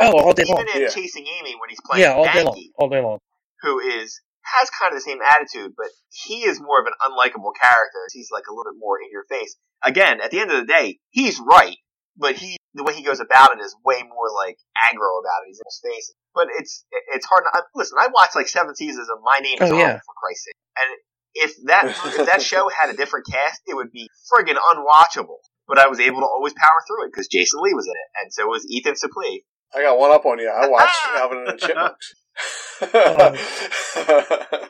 Oh, 0.00 0.18
all 0.18 0.32
day 0.32 0.42
long. 0.48 0.62
Even 0.62 0.76
in 0.76 0.82
Yeah. 0.82 0.88
Chasing 0.88 1.26
Amy, 1.38 1.54
when 1.60 1.70
he's 1.70 1.78
playing 1.86 2.02
Yeah, 2.02 2.14
all 2.14 2.24
day 2.24 2.42
long. 2.42 2.68
All 2.76 2.88
day 2.88 3.00
long. 3.00 3.18
who 3.62 3.78
is 3.78 4.20
has 4.44 4.70
kind 4.70 4.92
of 4.92 4.98
the 4.98 5.04
same 5.04 5.18
attitude, 5.22 5.72
but 5.76 5.88
he 6.10 6.42
is 6.44 6.60
more 6.60 6.80
of 6.80 6.86
an 6.86 6.94
unlikable 7.02 7.52
character. 7.60 8.02
He's 8.12 8.30
like 8.30 8.44
a 8.48 8.52
little 8.54 8.72
bit 8.72 8.78
more 8.78 8.98
in 9.00 9.08
your 9.10 9.24
face. 9.30 9.56
Again, 9.84 10.20
at 10.20 10.30
the 10.30 10.40
end 10.40 10.50
of 10.50 10.60
the 10.60 10.66
day, 10.72 10.98
he's 11.10 11.40
right, 11.40 11.76
but 12.16 12.36
he 12.36 12.56
the 12.74 12.84
way 12.84 12.94
he 12.94 13.02
goes 13.02 13.20
about 13.20 13.52
it 13.52 13.60
is 13.60 13.76
way 13.84 14.02
more 14.02 14.30
like 14.32 14.56
aggro 14.76 15.20
about 15.20 15.44
it. 15.44 15.48
He's 15.48 15.60
in 15.60 15.66
his 15.66 15.80
face, 15.84 16.14
but 16.34 16.48
it's 16.58 16.84
it's 17.12 17.26
hard. 17.26 17.44
To, 17.44 17.58
I, 17.58 17.62
listen, 17.74 17.98
I 18.00 18.08
watched 18.08 18.36
like 18.36 18.48
seven 18.48 18.74
seasons 18.74 19.08
of 19.10 19.18
My 19.22 19.38
Name 19.42 19.58
Is 19.60 19.70
Oh, 19.70 19.74
Earl, 19.74 19.78
yeah. 19.78 19.98
for 19.98 20.14
Christ's 20.22 20.44
sake, 20.46 20.54
and 20.80 20.90
if 21.34 21.56
that 21.66 21.84
if 22.18 22.26
that 22.26 22.42
show 22.50 22.68
had 22.68 22.90
a 22.92 22.96
different 22.96 23.26
cast, 23.30 23.62
it 23.66 23.74
would 23.74 23.92
be 23.92 24.08
friggin' 24.32 24.56
unwatchable. 24.56 25.38
But 25.68 25.78
I 25.78 25.88
was 25.88 26.00
able 26.00 26.20
to 26.20 26.26
always 26.26 26.54
power 26.54 26.82
through 26.86 27.06
it 27.06 27.12
because 27.12 27.28
Jason 27.28 27.60
Lee 27.62 27.74
was 27.74 27.86
in 27.86 27.92
it, 27.92 28.22
and 28.22 28.32
so 28.32 28.46
was 28.46 28.66
Ethan 28.68 28.94
Suplee. 28.94 29.40
I 29.74 29.82
got 29.82 29.98
one 29.98 30.10
up 30.10 30.26
on 30.26 30.38
you. 30.38 30.50
I 30.50 30.68
watched 30.68 30.94
Alvin 31.16 31.38
and 31.38 31.46
the 31.48 31.66
Chipmunks. 31.66 32.14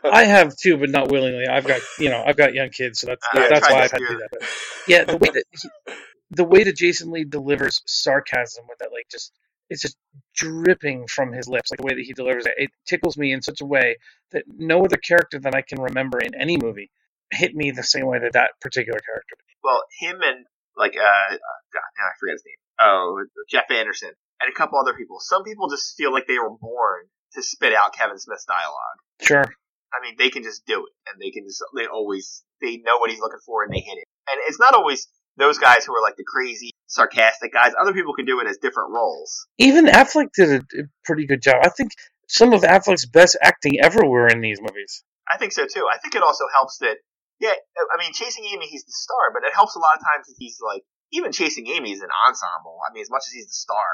I 0.04 0.24
have 0.24 0.56
too, 0.56 0.76
but 0.76 0.90
not 0.90 1.10
willingly. 1.10 1.46
I've 1.46 1.64
got 1.64 1.80
you 1.98 2.10
know 2.10 2.22
I've 2.24 2.36
got 2.36 2.54
young 2.54 2.70
kids, 2.70 3.00
so 3.00 3.06
that's 3.06 3.26
Yeah, 3.34 3.48
that's 3.48 3.70
why 3.70 3.82
I've 3.82 3.90
had 3.90 3.98
to 3.98 4.08
do 4.08 4.18
that. 4.18 4.28
But 4.30 4.42
yeah, 4.86 5.04
the 5.04 5.16
way 5.16 5.30
that 5.32 5.44
he, 5.50 5.94
the 6.30 6.44
way 6.44 6.64
that 6.64 6.76
Jason 6.76 7.10
Lee 7.10 7.24
delivers 7.24 7.80
sarcasm 7.86 8.64
with 8.68 8.78
that, 8.78 8.90
like 8.92 9.06
just 9.10 9.32
it's 9.70 9.82
just 9.82 9.96
dripping 10.34 11.06
from 11.06 11.32
his 11.32 11.48
lips, 11.48 11.70
like 11.70 11.78
the 11.78 11.86
way 11.86 11.94
that 11.94 12.02
he 12.02 12.12
delivers 12.12 12.46
it, 12.46 12.54
it 12.56 12.70
tickles 12.86 13.16
me 13.16 13.32
in 13.32 13.40
such 13.40 13.60
a 13.60 13.66
way 13.66 13.96
that 14.32 14.44
no 14.46 14.84
other 14.84 14.96
character 14.98 15.38
that 15.40 15.54
I 15.54 15.62
can 15.62 15.80
remember 15.80 16.20
in 16.20 16.34
any 16.34 16.58
movie 16.58 16.90
hit 17.30 17.54
me 17.54 17.70
the 17.70 17.82
same 17.82 18.06
way 18.06 18.18
that 18.18 18.34
that 18.34 18.50
particular 18.60 18.98
character. 18.98 19.36
did. 19.38 19.56
well, 19.64 19.82
him 20.00 20.20
and 20.22 20.44
like 20.76 20.96
uh, 20.96 21.30
God, 21.30 21.88
now 21.98 22.04
I 22.04 22.12
forget 22.20 22.34
his 22.34 22.42
name. 22.44 22.56
Oh, 22.80 23.24
Jeff 23.48 23.70
Anderson 23.70 24.12
and 24.40 24.52
a 24.52 24.54
couple 24.54 24.78
other 24.78 24.94
people. 24.94 25.18
Some 25.20 25.44
people 25.44 25.70
just 25.70 25.96
feel 25.96 26.12
like 26.12 26.26
they 26.26 26.38
were 26.38 26.50
born 26.50 27.06
to 27.34 27.42
spit 27.42 27.74
out 27.74 27.94
Kevin 27.94 28.18
Smith's 28.18 28.44
dialogue. 28.44 28.98
Sure. 29.20 29.44
I 29.92 30.00
mean, 30.02 30.14
they 30.18 30.30
can 30.30 30.42
just 30.42 30.64
do 30.66 30.86
it, 30.86 30.92
and 31.10 31.20
they 31.20 31.30
can 31.30 31.44
just 31.44 31.62
they 31.76 31.86
always 31.86 32.42
they 32.60 32.78
know 32.78 32.98
what 32.98 33.10
he's 33.10 33.20
looking 33.20 33.42
for, 33.44 33.62
and 33.62 33.72
they 33.72 33.80
hit 33.80 33.98
it. 33.98 34.04
And 34.30 34.40
it's 34.48 34.58
not 34.58 34.74
always 34.74 35.08
those 35.36 35.58
guys 35.58 35.84
who 35.84 35.94
are 35.94 36.02
like 36.02 36.16
the 36.16 36.24
crazy, 36.24 36.70
sarcastic 36.86 37.52
guys. 37.52 37.72
Other 37.80 37.92
people 37.92 38.14
can 38.14 38.24
do 38.24 38.40
it 38.40 38.46
as 38.46 38.58
different 38.58 38.90
roles. 38.90 39.46
Even 39.58 39.86
Affleck 39.86 40.28
did 40.34 40.50
a, 40.50 40.80
a 40.80 40.84
pretty 41.04 41.26
good 41.26 41.42
job. 41.42 41.56
I 41.62 41.68
think 41.68 41.92
some 42.28 42.52
of 42.52 42.62
Affleck's 42.62 43.06
best 43.06 43.36
acting 43.42 43.80
ever 43.82 44.06
were 44.06 44.26
in 44.28 44.40
these 44.40 44.60
movies. 44.60 45.04
I 45.28 45.36
think 45.36 45.52
so 45.52 45.66
too. 45.66 45.86
I 45.92 45.98
think 45.98 46.14
it 46.14 46.22
also 46.22 46.44
helps 46.52 46.78
that, 46.78 46.96
yeah, 47.40 47.52
I 47.52 48.02
mean, 48.02 48.12
Chasing 48.12 48.44
Amy, 48.44 48.66
he's 48.66 48.84
the 48.84 48.92
star, 48.92 49.32
but 49.32 49.46
it 49.46 49.54
helps 49.54 49.76
a 49.76 49.78
lot 49.78 49.96
of 49.96 50.00
times 50.00 50.26
that 50.26 50.36
he's 50.38 50.58
like, 50.64 50.82
even 51.12 51.32
Chasing 51.32 51.68
Amy 51.68 51.92
is 51.92 52.00
an 52.00 52.08
ensemble. 52.26 52.80
I 52.88 52.92
mean, 52.92 53.02
as 53.02 53.10
much 53.10 53.24
as 53.28 53.32
he's 53.32 53.46
the 53.46 53.52
star, 53.52 53.84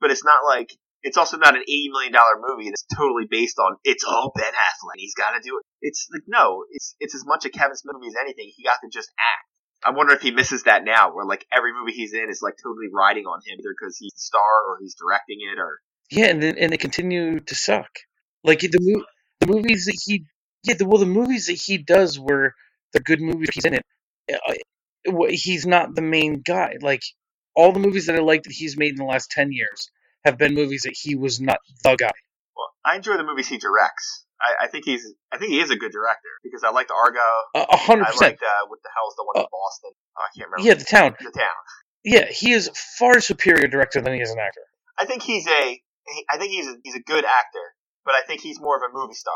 but 0.00 0.10
it's 0.10 0.24
not 0.24 0.44
like, 0.46 0.70
it's 1.02 1.16
also 1.16 1.38
not 1.38 1.56
an 1.56 1.62
$80 1.62 1.90
million 1.90 2.12
movie 2.46 2.68
that's 2.68 2.84
totally 2.96 3.26
based 3.30 3.58
on, 3.58 3.76
it's 3.84 4.04
all 4.04 4.32
Ben 4.34 4.52
Affleck. 4.52 4.96
He's 4.96 5.14
got 5.14 5.30
to 5.30 5.40
do 5.42 5.58
it. 5.58 5.66
It's 5.80 6.08
like, 6.12 6.24
no, 6.26 6.64
it's, 6.70 6.94
it's 7.00 7.14
as 7.14 7.24
much 7.24 7.44
a 7.44 7.50
Kevin 7.50 7.76
Smith 7.76 7.94
movie 7.94 8.08
as 8.08 8.16
anything. 8.20 8.50
He 8.54 8.64
got 8.64 8.78
to 8.82 8.88
just 8.92 9.10
act. 9.18 9.46
I 9.82 9.96
wonder 9.96 10.12
if 10.12 10.20
he 10.20 10.30
misses 10.30 10.64
that 10.64 10.84
now, 10.84 11.14
where 11.14 11.24
like 11.24 11.46
every 11.50 11.72
movie 11.72 11.92
he's 11.92 12.12
in 12.12 12.28
is 12.28 12.42
like 12.42 12.54
totally 12.62 12.88
riding 12.92 13.24
on 13.24 13.40
him, 13.46 13.58
either 13.58 13.74
because 13.78 13.96
he's 13.96 14.12
the 14.12 14.20
star 14.20 14.68
or 14.68 14.76
he's 14.78 14.94
directing 14.94 15.38
it 15.40 15.58
or 15.58 15.80
Yeah, 16.10 16.26
and 16.26 16.42
then, 16.42 16.58
and 16.58 16.70
they 16.70 16.76
continue 16.76 17.40
to 17.40 17.54
suck. 17.54 17.88
Like 18.44 18.60
the 18.60 19.04
the 19.40 19.46
movies 19.46 19.86
that 19.86 19.98
he 20.04 20.26
yeah, 20.64 20.74
the, 20.74 20.86
well 20.86 20.98
the 20.98 21.06
movies 21.06 21.46
that 21.46 21.60
he 21.64 21.78
does 21.78 22.18
were 22.18 22.52
the 22.92 23.00
good 23.00 23.22
movies 23.22 23.48
he's 23.54 23.64
in 23.64 23.74
it. 23.74 23.84
He's 25.30 25.66
not 25.66 25.94
the 25.94 26.02
main 26.02 26.42
guy. 26.44 26.74
Like 26.82 27.02
all 27.56 27.72
the 27.72 27.80
movies 27.80 28.06
that 28.06 28.16
I 28.16 28.20
like 28.20 28.42
that 28.42 28.52
he's 28.52 28.76
made 28.76 28.90
in 28.90 28.96
the 28.96 29.04
last 29.04 29.30
ten 29.30 29.50
years 29.50 29.90
have 30.24 30.38
been 30.38 30.54
movies 30.54 30.82
that 30.82 30.94
he 31.00 31.14
was 31.16 31.40
not 31.40 31.58
the 31.82 31.96
guy. 31.96 32.10
Well, 32.56 32.68
I 32.84 32.96
enjoy 32.96 33.16
the 33.16 33.24
movies 33.24 33.48
he 33.48 33.58
directs. 33.58 34.24
I, 34.40 34.64
I 34.64 34.68
think 34.68 34.84
he's, 34.86 35.02
I 35.32 35.38
think 35.38 35.50
he 35.52 35.60
is 35.60 35.70
a 35.70 35.76
good 35.76 35.92
director 35.92 36.28
because 36.42 36.62
I 36.64 36.70
liked 36.70 36.90
Argo. 36.90 37.18
A 37.54 37.76
hundred 37.76 38.04
I 38.04 38.10
percent. 38.12 38.20
liked 38.32 38.42
uh, 38.42 38.66
what 38.68 38.78
the 38.82 38.88
hell's 38.94 39.14
the 39.16 39.24
one 39.24 39.36
in 39.36 39.42
Uh, 39.42 39.48
Boston? 39.52 39.90
Oh, 40.18 40.22
I 40.22 40.28
can't 40.36 40.50
remember. 40.50 40.68
Yeah, 40.68 40.74
the 40.74 40.84
town. 40.84 41.14
the 41.20 41.30
town. 41.30 41.56
Yeah, 42.04 42.26
he 42.30 42.52
is 42.52 42.70
far 42.98 43.20
superior 43.20 43.68
director 43.68 44.00
than 44.00 44.14
he 44.14 44.20
is 44.20 44.30
an 44.30 44.38
actor. 44.38 44.62
I 44.98 45.04
think 45.04 45.22
he's 45.22 45.46
a, 45.46 45.80
I 46.30 46.38
think 46.38 46.52
he's 46.52 46.66
a, 46.66 46.74
he's 46.82 46.94
a 46.94 47.00
good 47.02 47.24
actor, 47.24 47.64
but 48.06 48.14
I 48.14 48.22
think 48.26 48.40
he's 48.40 48.58
more 48.60 48.76
of 48.76 48.82
a 48.82 48.92
movie 48.92 49.14
star. 49.14 49.34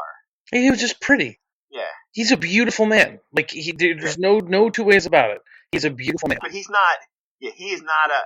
He 0.51 0.70
was 0.70 0.81
just 0.81 1.01
pretty. 1.01 1.38
Yeah, 1.70 1.83
He's 2.12 2.31
a 2.31 2.37
beautiful 2.37 2.87
man. 2.87 3.18
Like 3.33 3.51
he, 3.51 3.73
there's 3.77 4.16
no 4.16 4.38
no 4.38 4.70
two 4.70 4.85
ways 4.85 5.07
about 5.07 5.31
it. 5.33 5.38
He's 5.73 5.85
a 5.85 5.90
beautiful 5.90 6.29
man. 6.29 6.38
but 6.40 6.53
he's 6.53 6.68
not. 6.70 6.97
Yeah, 7.40 7.51
he 7.55 7.70
is 7.73 7.83
not 7.83 8.11
a. 8.11 8.20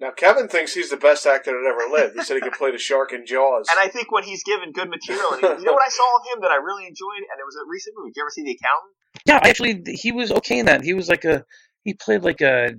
now, 0.00 0.10
Kevin 0.10 0.48
thinks 0.48 0.74
he's 0.74 0.90
the 0.90 0.96
best 0.96 1.24
actor 1.24 1.52
that 1.52 1.68
ever 1.68 1.90
lived. 1.90 2.16
He 2.16 2.24
said 2.24 2.34
he 2.34 2.40
could 2.40 2.58
play 2.58 2.72
the 2.72 2.78
shark 2.78 3.12
in 3.12 3.24
Jaws. 3.26 3.68
And 3.70 3.78
I 3.78 3.88
think 3.88 4.10
when 4.10 4.24
he's 4.24 4.42
given 4.42 4.72
good 4.72 4.90
material, 4.90 5.32
and 5.32 5.40
he, 5.40 5.46
you 5.46 5.64
know 5.64 5.72
what 5.72 5.86
I 5.86 5.90
saw 5.90 6.02
of 6.18 6.26
him 6.32 6.42
that 6.42 6.50
I 6.50 6.56
really 6.56 6.86
enjoyed, 6.86 7.22
and 7.30 7.38
it 7.38 7.46
was 7.46 7.56
a 7.56 7.64
recent 7.70 7.94
movie. 7.96 8.10
Did 8.10 8.16
you 8.16 8.22
ever 8.24 8.30
see 8.30 8.42
The 8.42 8.58
Accountant? 8.58 8.94
Yeah, 9.24 9.40
actually, 9.42 9.94
he 9.96 10.10
was 10.10 10.32
okay 10.32 10.58
in 10.58 10.66
that. 10.66 10.82
He 10.82 10.94
was 10.94 11.08
like 11.08 11.24
a 11.24 11.44
he 11.84 11.94
played 11.94 12.22
like 12.22 12.40
a 12.40 12.70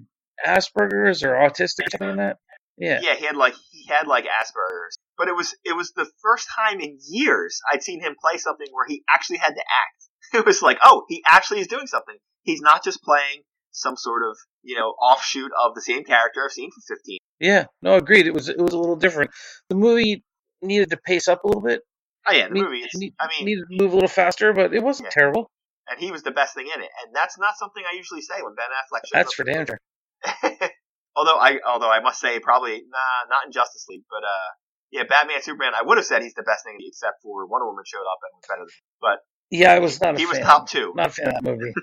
Asperger's 0.46 1.24
or 1.24 1.34
autistic 1.34 1.88
or 1.88 1.92
something 1.92 2.10
in 2.10 2.18
that. 2.18 2.38
Yeah. 2.78 3.00
Yeah, 3.02 3.16
he 3.16 3.26
had 3.26 3.38
like 3.38 3.56
he 3.72 3.88
had 3.88 4.08
like 4.08 4.26
Asperger's, 4.26 4.98
but 5.18 5.30
it 5.30 5.36
was 5.36 5.56
it 5.64 5.76
was 5.76 5.94
the 5.94 6.10
first 6.22 6.50
time 6.54 6.82
in 6.82 7.00
years 7.08 7.62
I'd 7.72 7.82
seen 7.82 8.02
him 8.02 8.16
play 8.20 8.38
something 8.38 8.68
where 8.72 8.86
he 8.86 9.04
actually 9.10 9.38
had 9.38 9.54
to 9.54 9.62
act. 9.62 10.02
It 10.34 10.46
was 10.46 10.62
like, 10.62 10.80
oh, 10.84 11.06
he 11.08 11.24
actually 11.30 11.62
is 11.62 11.68
doing 11.68 11.88
something. 11.88 12.18
He's 12.42 12.60
not 12.60 12.84
just 12.84 13.02
playing 13.04 13.44
some 13.76 13.96
sort 13.98 14.24
of 14.24 14.38
you 14.64 14.76
know 14.78 14.90
offshoot 14.90 15.52
of 15.64 15.76
the 15.76 15.82
same 15.82 16.04
character 16.04 16.42
I've 16.46 16.52
seen 16.52 16.70
for 16.72 16.96
15. 16.96 17.18
Yeah, 17.40 17.66
no, 17.82 17.96
agreed. 17.96 18.28
It 18.28 18.34
was 18.34 18.50
it 18.50 18.58
was 18.58 18.74
a 18.74 18.80
little 18.80 18.96
different. 18.96 19.32
The 19.70 19.76
movie 19.76 20.24
needed 20.62 20.90
to 20.92 20.98
pace 20.98 21.28
up 21.28 21.44
a 21.44 21.48
little 21.48 21.62
bit. 21.62 21.82
Oh 22.28 22.32
yeah, 22.34 22.48
the 22.48 22.54
Need- 22.56 22.64
movie. 22.64 22.80
It's, 22.80 22.96
need- 22.98 23.14
I 23.20 23.28
mean, 23.28 23.46
needed 23.46 23.66
to 23.70 23.84
move 23.84 23.92
a 23.92 23.96
little 23.96 24.10
faster, 24.10 24.54
but 24.54 24.74
it 24.74 24.82
wasn't 24.82 25.08
Yeah. 25.08 25.22
terrible. 25.22 25.52
and 25.88 26.00
he 26.00 26.12
was 26.12 26.24
the 26.24 26.32
best 26.32 26.56
thing 26.56 26.66
in 26.74 26.82
it, 26.82 26.90
and 27.06 27.14
that's 27.14 27.38
not 27.38 27.54
something 27.60 27.84
I 27.86 27.96
usually 27.96 28.22
say 28.22 28.42
when 28.42 28.56
Ben 28.56 28.66
Affleck. 28.72 29.02
Shows 29.06 29.12
That's 29.14 29.34
for 29.36 29.44
damn 29.44 29.66
sure. 29.68 29.80
although 31.16 31.38
I 31.38 31.60
although 31.68 31.92
I 31.92 32.00
must 32.02 32.20
say 32.20 32.40
probably 32.40 32.82
nah, 32.90 33.30
not 33.30 33.46
in 33.46 33.52
Justice 33.52 33.86
League, 33.90 34.04
but 34.10 34.24
uh, 34.26 34.50
yeah, 34.92 35.04
Batman 35.08 35.42
Superman. 35.44 35.74
I 35.76 35.84
would 35.86 35.98
have 35.98 36.06
said 36.08 36.24
he's 36.24 36.34
the 36.34 36.44
best 36.44 36.64
thing 36.66 36.78
except 36.80 37.22
for 37.22 37.46
Wonder 37.46 37.68
Woman 37.68 37.84
showed 37.86 38.00
up 38.10 38.20
and 38.24 38.32
was 38.40 38.46
better. 38.50 38.66
Than 38.66 38.70
But 39.02 39.18
Yeah, 39.52 39.74
I 39.74 39.80
was 39.80 40.02
not 40.02 40.16
a 40.16 40.18
he 40.18 40.26
was 40.26 40.40
top 40.40 40.68
two. 40.70 40.94
Not 40.96 41.08
a 41.10 41.12
fan 41.12 41.28
of 41.28 41.34
that 41.36 41.44
movie. 41.44 41.74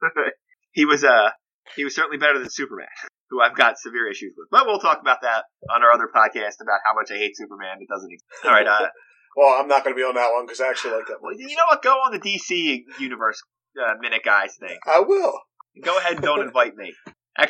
he 0.72 0.84
was 0.84 1.04
uh 1.04 1.30
he 1.76 1.84
was 1.84 1.94
certainly 1.94 2.18
better 2.18 2.38
than 2.38 2.48
Superman, 2.50 2.88
who 3.30 3.40
I've 3.40 3.56
got 3.56 3.78
severe 3.78 4.10
issues 4.10 4.32
with. 4.36 4.48
But 4.50 4.66
we'll 4.66 4.78
talk 4.80 5.00
about 5.00 5.22
that 5.22 5.44
on 5.70 5.82
our 5.82 5.92
other 5.92 6.08
podcast 6.14 6.60
about 6.60 6.80
how 6.84 6.94
much 6.94 7.10
I 7.10 7.16
hate 7.18 7.36
Superman. 7.36 7.78
It 7.80 7.88
doesn't 7.88 8.10
exist. 8.10 8.44
All 8.44 8.50
right, 8.52 8.66
uh, 8.66 8.88
Well, 9.36 9.60
I'm 9.60 9.68
not 9.68 9.84
going 9.84 9.94
to 9.94 9.98
be 9.98 10.02
on 10.02 10.16
that 10.16 10.32
one 10.32 10.44
because 10.44 10.60
I 10.60 10.68
actually 10.68 10.94
like 10.94 11.06
that 11.06 11.18
well, 11.22 11.32
you 11.36 11.46
know 11.54 11.62
what? 11.68 11.82
Go 11.82 11.90
on 11.92 12.10
the 12.12 12.18
DC 12.18 12.80
universe 12.98 13.40
uh, 13.80 13.94
minute 14.00 14.22
guys 14.24 14.56
thing. 14.58 14.76
I 14.84 15.00
will. 15.06 15.38
Go 15.84 15.96
ahead 15.98 16.14
and 16.14 16.22
don't 16.22 16.40
invite 16.42 16.74
me. 16.76 16.92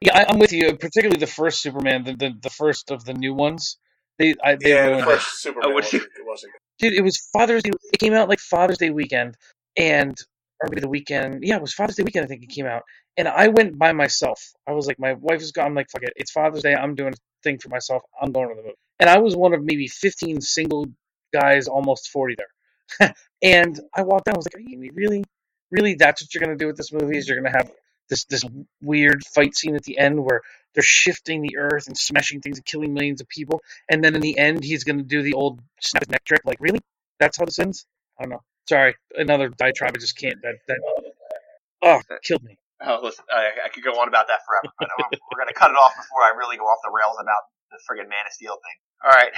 Yeah, 0.00 0.16
I, 0.18 0.24
I'm 0.28 0.38
with 0.38 0.52
you. 0.52 0.74
Particularly 0.76 1.18
the 1.20 1.26
first 1.26 1.60
Superman, 1.60 2.04
the 2.04 2.14
the, 2.16 2.30
the 2.42 2.50
first 2.50 2.90
of 2.90 3.04
the 3.04 3.12
new 3.12 3.34
ones. 3.34 3.76
They, 4.18 4.34
I, 4.42 4.56
they 4.56 4.70
yeah, 4.70 4.84
the 4.86 4.90
ruined 4.92 5.02
it. 5.02 5.10
first 5.12 5.42
Superman 5.42 5.70
Oh, 5.70 5.74
wasn't, 5.74 5.92
you- 6.02 6.08
it 6.18 6.26
wasn't 6.26 6.52
Dude, 6.78 6.92
it 6.94 7.02
was 7.02 7.28
Father's 7.32 7.62
Day. 7.62 7.70
It 7.92 7.98
came 7.98 8.14
out 8.14 8.28
like 8.28 8.38
Father's 8.38 8.78
Day 8.78 8.90
weekend, 8.90 9.36
and 9.78 10.16
maybe 10.64 10.80
the 10.80 10.88
weekend. 10.88 11.42
Yeah, 11.42 11.56
it 11.56 11.62
was 11.62 11.74
Father's 11.74 11.96
Day 11.96 12.02
weekend. 12.02 12.24
I 12.24 12.28
think 12.28 12.42
it 12.42 12.50
came 12.50 12.66
out, 12.66 12.82
and 13.16 13.28
I 13.28 13.48
went 13.48 13.78
by 13.78 13.92
myself. 13.92 14.52
I 14.66 14.72
was 14.72 14.86
like, 14.86 14.98
my 14.98 15.14
wife 15.14 15.40
is 15.40 15.52
gone. 15.52 15.66
I'm 15.66 15.74
like, 15.74 15.90
fuck 15.90 16.02
it. 16.02 16.12
It's 16.16 16.30
Father's 16.30 16.62
Day. 16.62 16.74
I'm 16.74 16.94
doing 16.94 17.12
a 17.12 17.16
thing 17.42 17.58
for 17.58 17.68
myself. 17.68 18.02
I'm 18.20 18.32
going 18.32 18.48
to 18.48 18.54
the 18.54 18.62
movie, 18.62 18.74
and 19.00 19.10
I 19.10 19.18
was 19.18 19.36
one 19.36 19.54
of 19.54 19.62
maybe 19.62 19.88
15 19.88 20.40
single 20.40 20.86
guys, 21.32 21.68
almost 21.68 22.08
40 22.08 22.36
there. 22.36 23.14
and 23.42 23.78
I 23.94 24.02
walked 24.02 24.28
out. 24.28 24.34
I 24.34 24.38
was 24.38 24.46
like, 24.46 24.64
really, 24.94 25.24
really? 25.70 25.94
That's 25.94 26.22
what 26.22 26.34
you're 26.34 26.42
gonna 26.42 26.56
do 26.56 26.66
with 26.66 26.76
this 26.76 26.92
movie? 26.92 27.18
Is 27.18 27.28
you're 27.28 27.40
gonna 27.40 27.56
have 27.56 27.70
this 28.08 28.24
this 28.24 28.44
weird 28.82 29.24
fight 29.24 29.56
scene 29.56 29.76
at 29.76 29.82
the 29.82 29.98
end 29.98 30.22
where 30.24 30.42
they're 30.74 30.82
shifting 30.82 31.42
the 31.42 31.56
earth 31.56 31.86
and 31.86 31.96
smashing 31.96 32.40
things 32.40 32.58
and 32.58 32.64
killing 32.64 32.94
millions 32.94 33.20
of 33.20 33.28
people, 33.28 33.60
and 33.90 34.02
then 34.02 34.14
in 34.14 34.20
the 34.20 34.38
end 34.38 34.62
he's 34.62 34.84
gonna 34.84 35.02
do 35.02 35.22
the 35.22 35.34
old 35.34 35.60
snap 35.80 36.02
his 36.02 36.10
neck 36.10 36.24
trick. 36.24 36.42
Like, 36.44 36.58
really? 36.60 36.80
That's 37.18 37.38
how 37.38 37.44
this 37.44 37.58
ends? 37.58 37.86
I 38.18 38.24
don't 38.24 38.30
know. 38.30 38.42
Sorry, 38.68 38.96
another 39.14 39.48
diatribe. 39.48 39.92
I 39.94 39.98
just 39.98 40.18
can't. 40.18 40.40
That 40.42 40.58
that 40.68 40.80
oh 41.82 42.00
killed 42.22 42.42
me. 42.42 42.58
Oh, 42.84 43.00
listen, 43.02 43.24
I, 43.32 43.64
I 43.64 43.68
could 43.72 43.82
go 43.82 43.96
on 43.96 44.08
about 44.08 44.28
that 44.28 44.44
forever, 44.44 44.68
but 44.78 44.88
we're, 45.00 45.16
we're 45.32 45.40
going 45.40 45.48
to 45.48 45.56
cut 45.56 45.72
it 45.72 45.80
off 45.80 45.96
before 45.96 46.20
I 46.20 46.36
really 46.36 46.60
go 46.60 46.68
off 46.68 46.76
the 46.84 46.92
rails 46.92 47.16
about 47.16 47.48
the 47.72 47.80
friggin' 47.88 48.04
Man 48.04 48.28
of 48.28 48.32
Steel 48.36 48.52
thing. 48.52 48.76
All 49.00 49.16
right. 49.16 49.32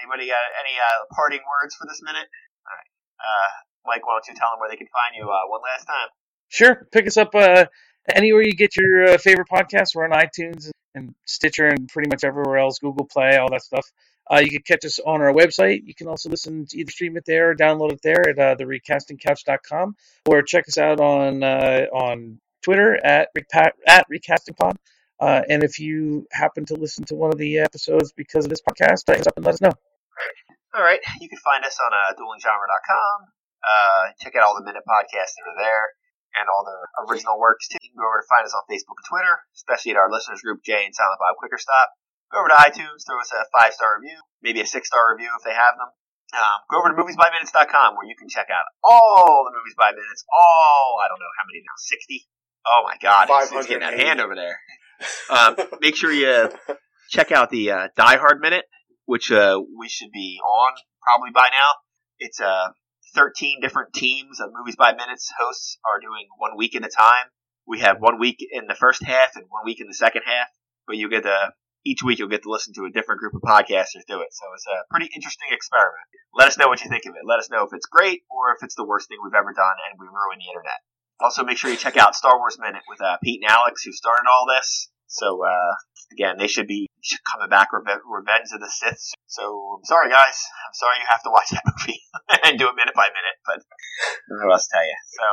Anybody 0.00 0.32
got 0.32 0.40
any 0.56 0.72
uh, 0.80 1.04
parting 1.12 1.44
words 1.44 1.76
for 1.76 1.84
this 1.84 2.00
minute? 2.00 2.24
All 2.24 2.72
right. 2.72 2.90
Uh, 3.20 3.48
Mike, 3.84 4.06
why 4.06 4.16
don't 4.16 4.24
you 4.24 4.34
tell 4.40 4.56
them 4.56 4.60
where 4.60 4.70
they 4.72 4.80
can 4.80 4.88
find 4.88 5.12
you 5.20 5.28
uh, 5.28 5.44
one 5.52 5.60
last 5.60 5.84
time? 5.84 6.08
Sure, 6.48 6.88
pick 6.92 7.06
us 7.06 7.16
up 7.16 7.34
uh, 7.34 7.66
anywhere 8.14 8.42
you 8.42 8.56
get 8.56 8.76
your 8.76 9.12
uh, 9.12 9.18
favorite 9.18 9.48
podcasts. 9.52 9.94
We're 9.94 10.08
on 10.08 10.16
iTunes 10.16 10.70
and 10.94 11.14
Stitcher 11.26 11.68
and 11.68 11.88
pretty 11.88 12.08
much 12.08 12.24
everywhere 12.24 12.56
else, 12.56 12.78
Google 12.78 13.04
Play, 13.04 13.36
all 13.36 13.50
that 13.50 13.62
stuff. 13.62 13.84
Uh, 14.30 14.40
you 14.40 14.50
can 14.50 14.62
catch 14.62 14.84
us 14.84 14.98
on 15.00 15.20
our 15.20 15.32
website. 15.32 15.82
You 15.84 15.94
can 15.94 16.06
also 16.06 16.28
listen 16.28 16.66
to 16.66 16.78
either 16.78 16.90
stream 16.90 17.16
it 17.16 17.24
there 17.26 17.50
or 17.50 17.56
download 17.56 17.92
it 17.92 18.00
there 18.02 18.28
at 18.28 18.38
uh, 18.38 18.56
therecastingcouch.com 18.56 19.96
or 20.26 20.42
check 20.42 20.64
us 20.68 20.78
out 20.78 21.00
on 21.00 21.42
uh, 21.42 21.86
on 21.92 22.40
Twitter 22.62 23.04
at 23.04 23.28
repa- 23.36 23.72
at 23.86 24.06
recastingpod. 24.10 24.76
Uh, 25.20 25.42
and 25.48 25.62
if 25.62 25.78
you 25.78 26.26
happen 26.32 26.64
to 26.66 26.74
listen 26.74 27.04
to 27.04 27.14
one 27.14 27.32
of 27.32 27.38
the 27.38 27.58
episodes 27.58 28.12
because 28.12 28.44
of 28.44 28.50
this 28.50 28.62
podcast, 28.62 29.06
hit 29.06 29.20
us 29.20 29.26
up 29.26 29.36
and 29.36 29.46
let 29.46 29.54
us 29.54 29.60
know. 29.60 29.72
All 30.74 30.82
right. 30.82 31.00
You 31.20 31.28
can 31.28 31.38
find 31.38 31.64
us 31.64 31.78
on 31.78 31.92
uh, 31.92 32.16
duelinggenre.com. 32.18 33.28
Uh, 33.62 34.10
check 34.18 34.34
out 34.34 34.42
all 34.42 34.58
the 34.58 34.64
minute 34.64 34.82
podcasts 34.82 35.38
that 35.38 35.46
are 35.46 35.58
there 35.62 35.94
and 36.34 36.48
all 36.48 36.64
their 36.64 36.82
original 37.06 37.38
works 37.38 37.68
too. 37.68 37.78
You 37.82 37.92
can 37.92 38.00
go 38.00 38.08
over 38.08 38.18
to 38.18 38.26
find 38.26 38.42
us 38.42 38.56
on 38.56 38.64
Facebook 38.66 38.98
and 38.98 39.06
Twitter, 39.06 39.34
especially 39.54 39.92
at 39.92 40.00
our 40.00 40.10
listeners 40.10 40.40
group, 40.40 40.64
Jay 40.64 40.82
and 40.82 40.94
Silent 40.94 41.20
Bob 41.20 41.36
Quicker 41.38 41.58
Stop. 41.60 41.92
Go 42.32 42.40
over 42.40 42.48
to 42.48 42.56
iTunes, 42.56 43.04
throw 43.04 43.20
us 43.20 43.30
a 43.30 43.44
five 43.52 43.76
star 43.76 44.00
review, 44.00 44.16
maybe 44.42 44.60
a 44.60 44.66
six 44.66 44.88
star 44.88 45.12
review 45.12 45.28
if 45.36 45.44
they 45.44 45.52
have 45.52 45.76
them. 45.76 45.92
Um, 46.32 46.64
go 46.70 46.80
over 46.80 46.88
to 46.88 46.96
moviesbyminutes.com 46.96 47.94
where 47.94 48.08
you 48.08 48.16
can 48.16 48.28
check 48.28 48.48
out 48.48 48.64
all 48.82 49.44
the 49.44 49.52
movies 49.52 49.74
by 49.76 49.92
minutes, 49.92 50.24
all, 50.32 50.96
I 51.04 51.08
don't 51.08 51.20
know 51.20 51.32
how 51.36 51.44
many 51.44 51.60
now, 51.60 51.76
60? 51.76 52.26
Oh 52.66 52.82
my 52.88 52.96
god, 53.02 53.28
it's, 53.28 53.52
it's 53.52 53.66
getting 53.66 53.84
that 53.84 53.98
hand 53.98 54.20
over 54.20 54.34
there. 54.34 54.58
Um, 55.28 55.56
make 55.82 55.94
sure 55.94 56.10
you 56.10 56.48
check 57.10 57.32
out 57.32 57.50
the 57.50 57.70
uh, 57.70 57.88
Die 57.96 58.16
Hard 58.16 58.40
Minute, 58.40 58.64
which 59.04 59.30
uh, 59.30 59.60
we 59.78 59.90
should 59.90 60.10
be 60.10 60.40
on 60.42 60.72
probably 61.02 61.32
by 61.34 61.48
now. 61.52 61.70
It's 62.18 62.40
uh, 62.40 62.68
13 63.14 63.60
different 63.60 63.92
teams 63.92 64.40
of 64.40 64.50
Movies 64.56 64.76
by 64.76 64.92
Minutes 64.92 65.30
hosts 65.38 65.76
are 65.84 66.00
doing 66.00 66.28
one 66.38 66.56
week 66.56 66.74
at 66.74 66.84
a 66.84 66.88
time. 66.88 67.28
We 67.66 67.80
have 67.80 67.98
one 68.00 68.18
week 68.18 68.38
in 68.50 68.68
the 68.68 68.74
first 68.74 69.04
half 69.04 69.36
and 69.36 69.44
one 69.50 69.64
week 69.66 69.80
in 69.80 69.86
the 69.86 69.94
second 69.94 70.22
half, 70.24 70.48
but 70.86 70.96
you 70.96 71.10
get 71.10 71.24
to 71.24 71.52
each 71.84 72.02
week 72.02 72.18
you'll 72.18 72.30
get 72.32 72.42
to 72.44 72.50
listen 72.50 72.74
to 72.74 72.84
a 72.84 72.90
different 72.90 73.20
group 73.20 73.34
of 73.34 73.42
podcasters 73.42 74.06
do 74.06 74.20
it. 74.22 74.30
So 74.30 74.44
it's 74.54 74.66
a 74.66 74.86
pretty 74.90 75.10
interesting 75.14 75.48
experiment. 75.50 76.06
Let 76.34 76.48
us 76.48 76.58
know 76.58 76.68
what 76.68 76.82
you 76.82 76.88
think 76.88 77.04
of 77.06 77.14
it. 77.14 77.26
Let 77.26 77.38
us 77.38 77.50
know 77.50 77.64
if 77.64 77.72
it's 77.72 77.86
great 77.86 78.22
or 78.30 78.54
if 78.54 78.62
it's 78.62 78.74
the 78.74 78.86
worst 78.86 79.08
thing 79.08 79.18
we've 79.22 79.36
ever 79.36 79.52
done 79.52 79.76
and 79.90 79.98
we 79.98 80.06
ruin 80.06 80.38
the 80.38 80.48
internet. 80.48 80.80
Also, 81.20 81.44
make 81.44 81.58
sure 81.58 81.70
you 81.70 81.76
check 81.76 81.96
out 81.96 82.14
Star 82.14 82.38
Wars 82.38 82.58
Minute 82.58 82.82
with 82.88 83.00
uh, 83.00 83.16
Pete 83.22 83.42
and 83.42 83.50
Alex, 83.50 83.82
who 83.84 83.92
started 83.92 84.26
all 84.26 84.46
this. 84.46 84.88
So 85.06 85.44
uh, 85.44 85.74
again, 86.10 86.36
they 86.38 86.48
should 86.48 86.66
be 86.66 86.88
coming 87.30 87.50
back 87.50 87.68
Reve- 87.72 88.02
Revenge 88.08 88.48
of 88.54 88.60
the 88.60 88.70
Sith. 88.70 89.12
So 89.26 89.76
I'm 89.76 89.84
sorry, 89.84 90.08
guys. 90.08 90.38
I'm 90.66 90.74
sorry 90.74 90.96
you 90.98 91.08
have 91.08 91.22
to 91.22 91.30
watch 91.30 91.50
that 91.52 91.66
movie 91.68 92.00
and 92.44 92.58
do 92.58 92.68
it 92.68 92.76
minute 92.76 92.96
by 92.96 93.06
minute. 93.12 93.38
But 93.44 93.60
I 93.60 94.26
don't 94.30 94.40
know 94.40 94.46
what 94.48 94.58
else 94.58 94.66
to 94.66 94.72
tell 94.72 94.86
you. 94.86 94.98
So 95.20 95.26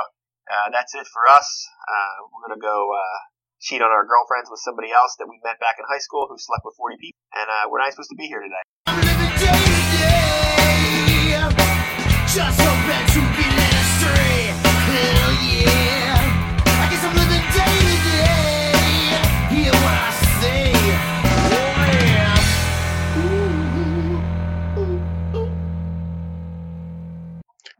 uh, 0.51 0.67
that's 0.73 0.93
it 0.95 1.07
for 1.07 1.23
us. 1.31 1.47
Uh, 1.87 2.27
we're 2.27 2.43
gonna 2.49 2.61
go 2.61 2.91
uh, 2.91 3.19
cheat 3.59 3.81
on 3.81 3.91
our 3.91 4.05
girlfriends 4.07 4.49
with 4.49 4.59
somebody 4.59 4.91
else 4.91 5.15
that 5.19 5.27
we 5.27 5.39
met 5.43 5.59
back 5.59 5.75
in 5.79 5.85
high 5.87 5.99
school 5.99 6.27
who 6.29 6.37
slept 6.37 6.63
with 6.65 6.75
40 6.75 6.97
people, 6.97 7.19
and 7.35 7.47
uh, 7.49 7.69
we're 7.69 7.79
not 7.79 7.91
supposed 7.91 8.09
to 8.09 8.15
be 8.15 8.27
here 8.27 8.41
today. 8.41 8.63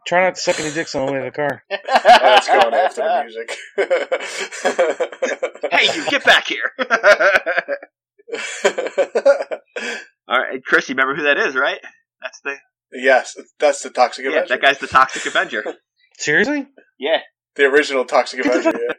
Try 0.10 0.24
not 0.24 0.34
to 0.34 0.42
suck 0.42 0.60
any 0.60 0.74
dicks 0.74 0.96
on 0.96 1.06
the 1.06 1.12
way 1.12 1.20
to 1.20 1.26
the 1.26 1.32
car. 1.32 1.64
That's 1.70 2.48
going 2.48 2.74
after 2.74 3.04
the 3.04 3.24
music. 3.26 3.56
Hey, 5.72 5.86
you 5.96 6.04
get 6.10 6.24
back 6.26 6.48
here! 6.48 6.72
All 10.28 10.40
right, 10.40 10.64
Chris, 10.66 10.90
you 10.90 10.96
remember 10.96 11.16
who 11.16 11.22
that 11.24 11.38
is, 11.38 11.54
right? 11.56 11.78
That's 12.24 12.40
the 12.44 12.56
yes, 12.92 13.38
that's 13.60 13.84
the 13.84 13.92
Toxic 13.92 14.26
yeah, 14.26 14.32
Avenger. 14.32 14.48
that 14.48 14.62
guy's 14.64 14.80
the 14.80 14.88
Toxic 14.88 15.28
Avenger. 15.28 15.64
Seriously? 16.18 16.66
Yeah, 16.98 17.20
the 17.56 17.66
original 17.66 18.04
Toxic 18.04 18.44
Avenger. 18.44 18.72
yeah. 18.72 18.94